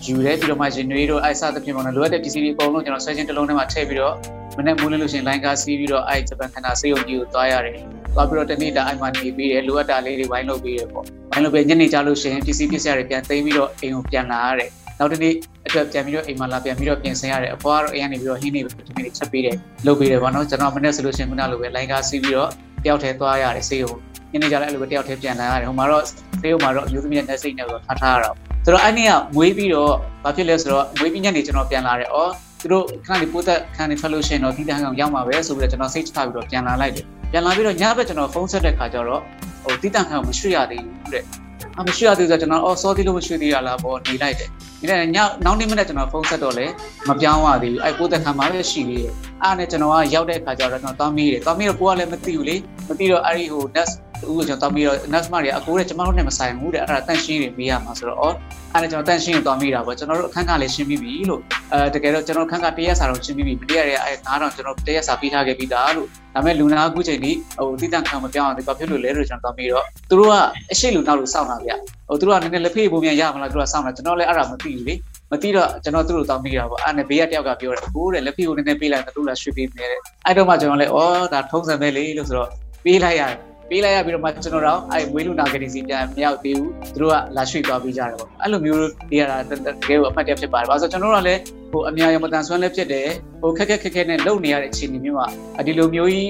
[0.05, 4.15] ယူတယ်ပြီးတော့မှရင်နွေးတို့အဲစားသဖြင့်ပေါ့နော်လိုအပ်တဲ့ပစ္စည်းတွေအကုန်လုံးကျွန်တော်ဆွဲချင်းတစ်လုံးထဲမှာထည့်ပြီးတော့
[4.57, 7.75] မနေ့မိုးလင်းလို့ရှိရင်လိုင်းကားစီးပြီးတော့အဲဂျပန်ခန္ဓာစေးုံကြီးကိုသွားရတယ်
[8.15, 15.33] သွားပြီးတော့တနေ့တာအိမ်မှာနေပြီးတယ်လိုအပ်တာလေးတွေဝိုင်းလုပ်ပြီးတယ်ပေါ့ဝိုင်းလုပ်ပြီးညနေကြလို့ရှိရင်ပစ္စည်းပစ္စည်းတွေပြန်သိမ်းပြီးတော့အိမ်ကိုပြန်လာရတယ်နောက်တနေ့
[15.67, 19.55] အတွက်ပြန်ပြီးတော့အိမ်မှာလာပြန်ပြီးတော့ပြင်ဆင်ရတယ်အဖွားကတော့အိမ်ကနေပြီးတော့ဟင်းနေပြီးဒီနေ့ချက်ပေးတယ်
[19.85, 22.49] လုပ်ပေးတယ်ပေါ့နော်ကျွန်တော်မနေ့ဆိုလို့ရှိရင်ခုနလိုပဲလိုင်းကားစီးပြီးတော့
[22.83, 23.91] တယောက်တည်းသွားရတယ်စေးုံ
[24.31, 26.03] ညနေကြလည်းအဲ့လိုပဲတယောက်တည်းပြန်လာရတယ်ဟိုမှာတော့
[26.41, 32.31] စေးုံမှာတော့အယူသမီးနဲ့စိတ်နဲ့တော့ထားထားရတော့ဆိုတော့အဲ့နေ့ကမွေးပြီးတော့ဘာဖြစ်လဲဆိုတော့မွေးပြီးညနေကျွန်တော်ပြန်လာတယ်။အော်
[32.61, 39.21] သူတို့ခဏလေးပိုးသက်ခန်းနေထွက်လို့ရှိရင်တော့ဒီတန်းကောင်ရောက်မှာပဲဆိုပြီးတော့ကျွန်တော်စိတ်ချပြီးတော့ပြန်လာလိုက်တယ်။ပြန်လာပြီးတော့ညဘက်ကျွန်တော်ဖုန်းဆက်တဲ့ခါကျတော့
[39.63, 41.23] ဟိုတီးတန့်ခန်းကိုမရွှေ့ရသေးဘူးတဲ့။
[41.79, 46.65] အမရွှေ့ရသေးဆိုတော့ကျွန်တော်အော်စောသေးလို့မရွှေ့သေးရလားပေါ့နေလိုက်တယ်။ဒီနေ့ညနောက်နေ့မနေ့ကျွန်တော်ဖုန်းဆက်တော့လေ
[47.07, 49.13] မပြောင်းရသေးဘူး။အဲ့ပိုးသက်ခန်းမှာပဲရှိသေးတယ်။
[49.43, 52.55] အဲ့နဲ့ကျွန်တော်ကရောက်တဲ့ခါကျတော့ကျွန်တော်သွားမေးတယ်။သွားမေးတော့ကိုကလည်းမသိဘူးလေ။
[52.89, 53.93] မသိတော့အဲ့ဒီဟို nurse
[54.29, 58.35] ဦးကိုကျွန်တော်တောင်းပြီးတော့ nurse မတွေအကိုတဲ့ကျွန်တော်တို့နဲ့မဆိုင်ဘူးတဲ့အဲ့ဒါတန့်ရှင်းတွေမေးရမှာဆိုတော့အော်
[58.73, 61.41] အဲ့ဒါကျွန်တော်တန့်ရှင်းရင်သွားမိတာပေါ့ကျွန်တော်တို့အခန်းကလည်းရှင်းပြီးပြီလို့
[61.73, 70.33] အဲတကယ်တော့ကျွန်တော်အခန်းကတရက်စာတော့ရှင်းပြီးပြီမတရက်ရဲ့အဲ9000ကျွန်တော်တရက်စာပေးထားခဲ့ပြီးသားလို့ဒါပေမဲ့လူနာအခုချိန်ဒီဟိုတိတန့်ခံမပြောင်းအောင်ဒီဘာဖြစ်လို့လဲလို့ကျွန်တော်သွားပြီးတော့သူတို့က
[70.71, 71.71] အရှိလူနောက်လို့စောင့်တာဗျ
[72.07, 74.93] ဟိုသူတို့ကနည်းနည်းလက်ဖေးပုံမြန်ရမလားသူတို့ကစောင့်တာကျွန်တော်လည်းအဲ့ဒါမသိဘူးလေ
[75.33, 80.99] မသိတော့ကျွန်တော်သူ့ကိုတောင်းမိတာပေါ့အဲ့နဲ့ဘေးကတယောက်ကပြောတယ်ကိုတဲ့လက်ဖေးကိုနည်းနည်းပေးလိုက်တော့သူ့လာရွှေ့ပေးမယ်တဲ့အဲ့တော့မှကျွန်တော်လည်းဩ
[81.33, 82.49] ဒါထုံးစံပဲလေလို့ဆိုတော့
[82.85, 83.37] ပေးလိုက်ရတယ်
[83.69, 91.39] ပေးလိုက်ရပြီးတော့မှကျွန်တော်တို့အဲ့ဝေးလူနာကလေးစီပြန်မရောက်သေးဘူးသူတို့ကလာရွှေ့သွားပြီးကြတယ်ပေါ့အဲ့လိုမျိုးတွေရတာတကယ်ကိုအမှတ်တရဖြစ်ပါတယ်ဘာလို့ဆိုကျွန်တော်တို့ကလည်း
[91.71, 93.07] ဟိုအများရမတန်ဆွမ်းလည်းဖြစ်တယ်
[93.41, 95.27] ဟိုခက်ခက်ခက်ခက်နဲ့လုံနေရတဲ့အခြေအနေမျိုးမှာ
[95.67, 96.29] ဒီလိုမျိုးကြီး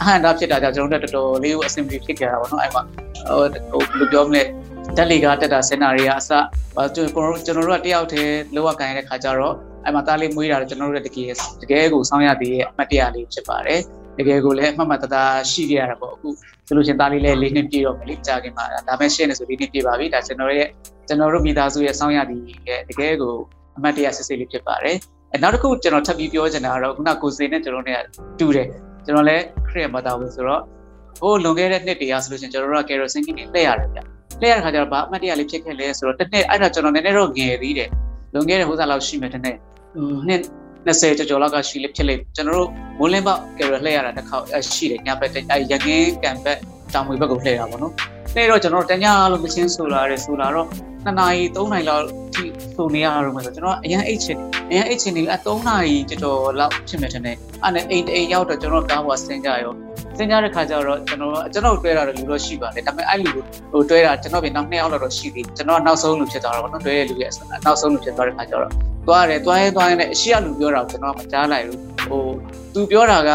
[0.00, 2.82] အဟံတာဖြစ်တာကြောင့်ကျွန်တော်တို့တော်တော်လေးကိုအဆင်ပြေဖြစ်ကြတာပေါ့နော်အဲ့မှာ
[3.28, 4.42] ဟိုဟိုဘယ်လိုပြောမလဲ
[4.96, 6.30] တက်လီကတက်တာစင်နာရီကအစ
[6.94, 11.32] ကျွန်တော်ကျွန်တော်တို့ကတယောက်တည်းလောကကန်ရတဲ့ခါကျတော့အဲ့မှာတားလေးမွေးတာကျွန်တော်တို့တကယ်
[11.62, 13.80] တကယ်ကိုစောင်းရသေးရဲ့အမှတ်တရလေးဖြစ်ပါတယ်
[14.18, 16.28] တကယ်ကိုလည်းအမှတ်မှတ်တသားရှိခဲ့ရတာပေါ့အခု
[16.66, 20.68] ဆိုလို့ရှင်တားလေးလည်းလေးနှစ်ပြည့်တော့မလေးကြာခင်မှာဒါမဲ့ရှင်းနေဆိုလေးနှစ်ပြည့်ပါပြီဒါကျွန်တော်ရဲ့
[21.08, 23.34] ကျွန်တော်တို့မိသားစုရဲ့စောင်းရသည်ရဲ့တကယ်ကို
[23.76, 24.96] အမှတ်တရစစ်စစ်လေးဖြစ်ပါတယ်
[25.32, 28.00] အဲနောက်တစ်ခုကျွန်တော်ထပ်ပြီးပြောချင်တာကတော့ခုနကိုစိန်နဲ့ကျွန်တော်နဲ့
[28.38, 28.68] တူတယ်
[29.04, 30.62] ကျွန်တော်လည်းခရစ်မတာဘူးဆိုတော့
[31.20, 34.00] ဟိုလွန်ခဲ့တဲ့နှစ်တည်းရဆိုလို့ရှင်ကျွန်တော်တို့ကကယ်ရိုစင်ကင်းနဲ့လက်ရတယ်ဗျ
[34.42, 37.88] လက်ရတဲ့ခါကျတော့ဘာအမှတ်တရလေးဖြစ်ခဲ့လဲဆိုတော့တစ်နှစ်အဲ့ဒါကျွန်တော်နည်းနည်းတော့ငယ်သေးတယ်
[38.34, 39.56] လွန်ခဲ့တဲ့ဟိုစားလောက်ရှိမယ်တဲ့နှစ်
[40.28, 40.40] နှစ်
[40.86, 42.68] 20ကျော်ကျော်လောက်ကရှိလိဖြစ်လိကျွန်တော်တို့
[42.98, 46.58] မိုးလင်းပေါက်ကယ်ရလှည့်ရတာတစ်ခေါက်ရှိတယ်ညဘက်အဲရကင်းကန်ဘက်
[46.94, 47.92] တောင်မွေဘက်ကိုလှည့်တာပေါ့နော်
[48.34, 50.66] လှည့်တော့ကျွန်တော်တို့တညလို့မချင်းဆိုလာတယ်ဆိုလာတော့
[51.06, 52.04] 2နာရီ3နာရီလောက်
[52.34, 52.44] ထိ
[52.76, 54.38] ဆိုနေရတော့မယ်ဆိုကျွန်တော်အရင်အိတ်ချင်
[54.70, 59.74] အရင်အိတ်ချင်နေအ3နာရီကျော်ကျော်လောက်ဖြစ်မယ်ထင်တယ်အဲ့နဲ့အိမ်အိမ်ရောက်တော့ကျွန်တော်ကားပေါ်ဆင်းကြရော
[60.16, 63.30] ဆင်းကြတဲ့ခါကျတော့ကျွန်တော်ကျွန်တော်တွဲတာတော့လူတော့ရှိပါတယ်ဒါပေမဲ့အဲ့လူ
[63.72, 67.30] ဟိုတွဲတာကျွန်တော်ပြင်နောက်2ယောက်လောက်တော့ရှိသေးကျွန်တော်နောက်ဆုံးလူဖြစ်သွားတော့နော်တွဲတဲ့လူရဲ့
[67.64, 71.78] နောက်ဆုံးလူဖြစ်သွားတဲ့ခါကျတော့ သွားတယ်သွားရဲသွားရဲနဲ့အရှိရလူပြောတာကိုကျွန်တော်မကြားလိုက်ဘူး
[72.08, 72.24] ဟို
[72.74, 73.30] သူပြောတာက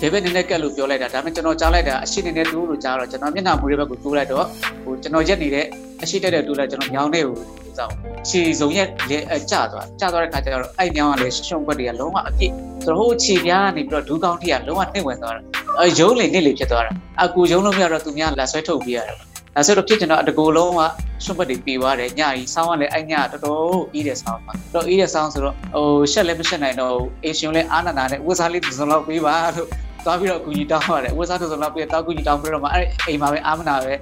[0.00, 4.44] ဘယ်ဘက်နည်းနည်းကက်လို့ပြောလိုက်တာဒါပေမဲ့ကျွန်တော်ကြားလိုက်တာအရှိနေနေတူးလို့ကြားတော့ကျွန်တော်မျက်နှာမူတဲ့ဘက်ကိုတိုးလိုက်တော့
[4.84, 5.64] ဟိုကျွန်တော်ရက်နေတဲ့
[6.02, 7.34] အရှိတက်တဲ့တိုးလိုက်ကျွန်တော်ညောင်းနေကို
[7.78, 7.94] စောင်း
[8.28, 12.52] ခြေစုံရက်လေအကျသွားကျသွားတဲ့ခါကျတော့အဲ့ညောင်းကလည်းရှုံွက်တွေကလုံးဝအပြည့်
[12.84, 15.42] ဆိုတော့ဟိုခြေပြားကနေပြီးတော့ဒူးကောင်းထိကလုံးဝနှိမ့်ဝင်သွားတာ
[15.78, 16.92] အဲရုံးလေနစ်လေဖြစ်သွားတာ
[17.22, 20.80] အကူရုံးလို့မရတော့သူများလက်ဆွဲထုတ်ပြရတယ် အဲဆိုတော့ဖြစ်ကျင်တော့တကူလုံးက
[21.24, 29.68] ရှုံးပတ်တွေပြီးသွားတယ်ညကြီးဆောင်းကလည်းအဲ့ညတော်တော်အေးတဲ့ဆောင်းပါတော့အေးတဲ့ဆောင်းဆိုတော့ဟိုရှက်လည်းမရှက်နိုင်တော့အေရှင်လည်းအာနာနာနဲ့ဝတ်စားလေးစုံလောက်ပေးပါလို့
[30.04, 33.92] သွားပြီးတော့အကူကြီးတောင်းရတယ်ဝတ်စားစုံလောက်ပြီးတော့တောက်ကူကြီးတောင်းပြီးတော့မှအဲ့အိမ်မှာပဲအာမနာပဲ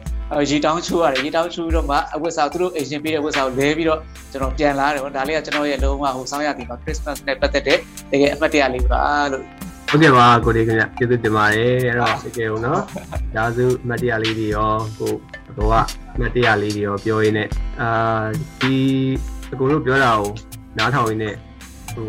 [0.50, 4.00] ရေတောင်းချိုးရတယ်ရေတောင်းချိုးပြီးတော့မှအဝတ်စားသူတို့အေရှင်ပေးတဲ့ဝတ်စားကိုလဲပြီးတော့
[4.32, 7.78] ကျွန်တော်ပြန်လာတယ်ပေါ့ဒါလေးကကျွန်တော်ရဲ့လုံးဝဟိုဆောင်းရသည်မှာ Christmas နဲ့ပတ်သက်တဲ့
[8.10, 9.44] တကယ်အမှတ်တရလေးပါလို့
[9.90, 12.80] ဟုတ်ကဲ့ပါကိုလေးခင်ဗျကျေးဇူးတင်ပါတယ်အဲ့တော့တကယ်ဦးနော်
[13.36, 15.12] ဒါစုမတ်တရားလေးတွေရောကို
[15.58, 15.70] တော့
[16.20, 17.48] မတ်တရားလေးတွေရောပြောရင်းနဲ့
[17.80, 18.24] အာ
[18.60, 18.74] ဒီ
[19.52, 20.30] အကုန်လုံးပြောတာကို
[20.78, 21.34] နားထောင်ရင်းနဲ့
[21.94, 22.06] ဟို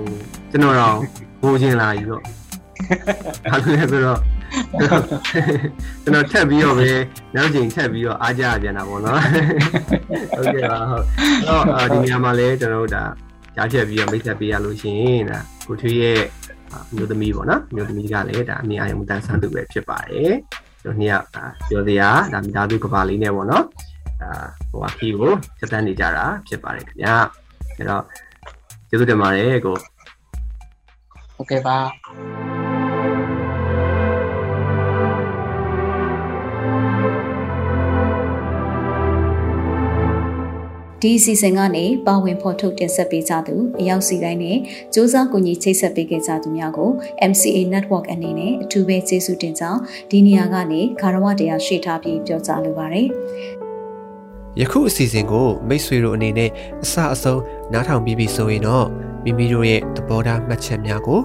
[0.51, 0.97] ကျွန်တော်တော့
[1.41, 2.23] ဘိုးချင်းလာပြီတော့
[3.51, 4.19] ဘာလို့လဲဆိုတော့
[4.79, 6.89] ကျွန်တော်ထက်ပြီးတော့ပဲ
[7.35, 9.21] နောက်ချိန်ထက်ပြီးတော့အားကြပြန်တာပေါ့နော်
[10.35, 11.05] ဟုတ်ကဲ့ပါဟုတ်
[11.75, 13.03] အဲ့တော့ဒီနေရာမှာလည်းကျွန်တော်တို့ဒါ
[13.55, 16.21] ကြားချက်ပြီးတော့မိတ်ဆက်ပေးရလို့ရှိရင်ဒါကိုထွေးရဲ့
[16.95, 20.33] မျိုးသမီးပေါ့နော်မျိုးသမီးကလည်းဒါအမြင်အယုံတန်ဆန်းသူပဲဖြစ်ပါတယ်
[20.83, 21.25] တို့နှစ်ယောက်
[21.69, 23.65] ပြောစရာဒါမိသားစုကဘာလေးနဲ့ပေါ့နော်
[24.21, 24.31] ဒါ
[24.69, 27.15] ဟိုအခီကိုစက်တန်းနေကြတာဖြစ်ပါတယ်ခင်ဗျာ
[27.77, 28.03] အဲ့တော့
[28.89, 29.75] ကျေးဇူးတင်ပါတယ်ကို
[31.35, 31.77] ဟုတ်ကဲ့ပါ
[41.03, 46.89] ဒီအစီအစဉ်ကနေပါဝင်ဖော်ထုတ်တင်ဆက်ပေးကြသူအရောက်စီတိုင်းနဲ့စ조사ကူညီချိတ်ဆက်ပေးခဲ့ကြသူများကို
[47.31, 49.79] MCA Network အနေနဲ့အထူးပဲကျေးဇူးတင်ကြောင်း
[50.11, 53.07] ဒီနေရာကနေခါရဝတရားရှေ့ထားပြီးပြောကြားလိုပါတယ်
[54.59, 56.49] ယခုအစီအစဉ်ကိုမိတ်ဆွေတို့အနေနဲ့
[56.83, 57.41] အစအဆုံး
[57.73, 58.87] နားထောင်ပြီးပြီဆိုရင်တော့
[59.23, 61.19] မိမိတို့ရဲ့သဘောထားမှတ်ချက်များကို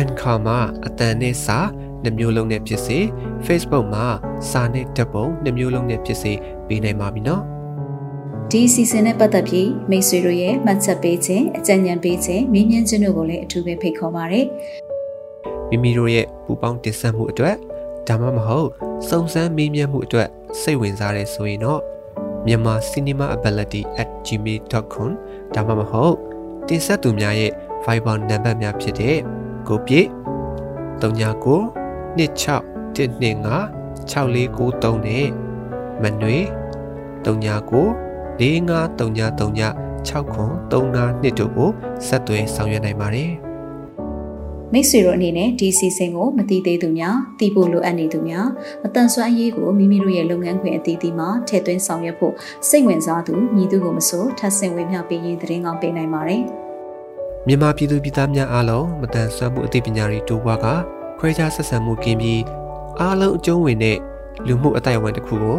[0.00, 1.58] Anchor မှာအတန်နဲ့စာ
[2.02, 2.98] နှမျိုးလုံးနဲ့ဖြစ်စေ
[3.46, 4.06] Facebook မှာ
[4.50, 6.32] စာနဲ့ဓာတ်ပုံနှမျိုးလုံးနဲ့ဖြစ်စေ
[6.66, 7.55] ပေးနိုင်ပါပြီနော်
[8.52, 14.40] ဒီအစီအစဉ်နဲ့ပတ်သက်ပြီးမိတ်ဆွေတို့ရဲ့မှတ်ချက်ပေးခြင်းအကြံဉာဏ်ပေးခြင်းမေးမြန်းခြင်းတို့ကိုလည်းအထူးပဲဖိတ်ခေါ်ပါရစေ။
[15.70, 17.56] မိမိတို့ရဲ့ပူပေါင်းတင်ဆက်မှုအတွက်
[18.08, 18.68] ဒါမှမဟုတ်
[19.08, 20.28] စုံစမ်းမေးမြန်းမှုအတွက်
[20.60, 21.80] စိတ်ဝင်စားတဲ့ဆိုရင်တော့
[22.46, 25.10] မြန်မာ cinemaability@gmail.com
[25.54, 26.16] ဒါမှမဟုတ်
[26.68, 27.52] တင်ဆက်သူများရဲ့
[27.84, 29.18] Viber နံပါတ်များဖြစ်တဲ့
[29.68, 30.08] ကိုပြည့်
[31.00, 31.60] 39
[32.18, 33.60] 26 125
[34.10, 35.26] 6493နဲ့
[36.02, 36.38] မနွေ
[37.24, 38.05] 39
[38.40, 40.86] 45393632တို့
[41.56, 41.70] ကို
[42.06, 43.30] ဆက်သွယ်ဆောင်ရွက်နိုင်ပါတယ်။
[44.72, 48.46] မိတ်ဆွေတို့အနေနဲ့ဒီစီစဉ်ကိုမတိသေးသူများသိဖို့လိုအပ်နေသူများ
[48.86, 52.34] အတန်ဆွမ်းအရေးကိုမိမိတို့ရဲ့လုပ်ငန်းခွင်အသီးသီးမှာထည့်သွင်းဆောင်ရွက်ဖို့
[52.68, 56.42] စိတ်ဝင်စားသူညီသူကိုမဆိုထပ်ဆင့်ဝေမျှပေးရင်သတင်းကောင်းပေးနိုင်ပါတယ်။
[57.46, 60.66] မြန်မာပြည်သူပြည်သားများအားလုံးမတန်ဆွမ်းမှုအသိပညာတွေတိုးပွားက
[61.18, 62.42] ခွဲခြားဆက်ဆံမှုကင်းပြီး
[63.00, 63.98] အားလုံးအကျုံးဝင်တဲ့
[64.46, 65.58] လူမှုအတိုင်းအဝန်တစ်ခုကို